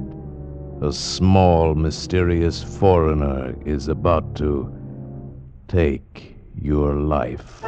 a 0.83 0.93
small, 0.93 1.77
mysterious 1.77 2.61
foreigner 2.61 3.55
is 3.65 3.87
about 3.87 4.35
to 4.35 4.69
take 5.69 6.35
your 6.61 6.95
life. 6.97 7.63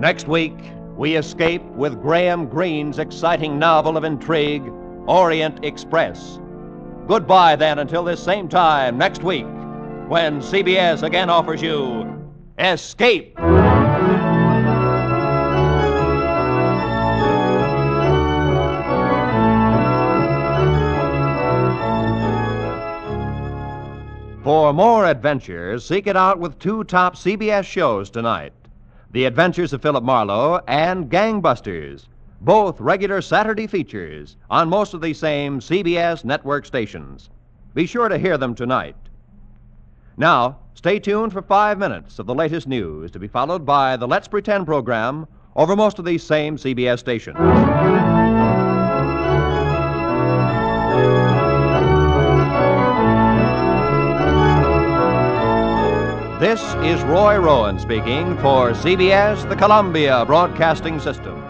Next 0.00 0.26
week, 0.26 0.58
we 0.96 1.14
escape 1.14 1.62
with 1.76 2.02
Graham 2.02 2.46
Greene's 2.48 2.98
exciting 2.98 3.56
novel 3.56 3.96
of 3.96 4.02
intrigue, 4.02 4.64
Orient 5.06 5.64
Express. 5.64 6.40
Goodbye, 7.06 7.54
then, 7.54 7.78
until 7.78 8.02
this 8.02 8.20
same 8.20 8.48
time 8.48 8.98
next 8.98 9.22
week, 9.22 9.46
when 10.08 10.40
CBS 10.40 11.04
again 11.04 11.30
offers 11.30 11.62
you 11.62 12.20
Escape. 12.58 13.38
For 24.50 24.72
more 24.72 25.06
adventures, 25.06 25.86
seek 25.86 26.08
it 26.08 26.16
out 26.16 26.40
with 26.40 26.58
two 26.58 26.82
top 26.82 27.14
CBS 27.14 27.62
shows 27.62 28.10
tonight 28.10 28.52
The 29.12 29.26
Adventures 29.26 29.72
of 29.72 29.80
Philip 29.80 30.02
Marlowe 30.02 30.60
and 30.66 31.08
Gangbusters, 31.08 32.08
both 32.40 32.80
regular 32.80 33.22
Saturday 33.22 33.68
features 33.68 34.36
on 34.50 34.68
most 34.68 34.92
of 34.92 35.02
the 35.02 35.14
same 35.14 35.60
CBS 35.60 36.24
network 36.24 36.66
stations. 36.66 37.30
Be 37.74 37.86
sure 37.86 38.08
to 38.08 38.18
hear 38.18 38.36
them 38.36 38.56
tonight. 38.56 38.96
Now, 40.16 40.58
stay 40.74 40.98
tuned 40.98 41.32
for 41.32 41.42
five 41.42 41.78
minutes 41.78 42.18
of 42.18 42.26
the 42.26 42.34
latest 42.34 42.66
news 42.66 43.12
to 43.12 43.20
be 43.20 43.28
followed 43.28 43.64
by 43.64 43.96
the 43.96 44.08
Let's 44.08 44.26
Pretend 44.26 44.66
program 44.66 45.28
over 45.54 45.76
most 45.76 46.00
of 46.00 46.04
these 46.04 46.24
same 46.24 46.56
CBS 46.56 46.98
stations. 46.98 47.38
This 56.40 56.62
is 56.76 57.02
Roy 57.02 57.36
Rowan 57.36 57.78
speaking 57.78 58.34
for 58.38 58.70
CBS, 58.70 59.46
the 59.50 59.56
Columbia 59.56 60.24
Broadcasting 60.24 60.98
System. 60.98 61.49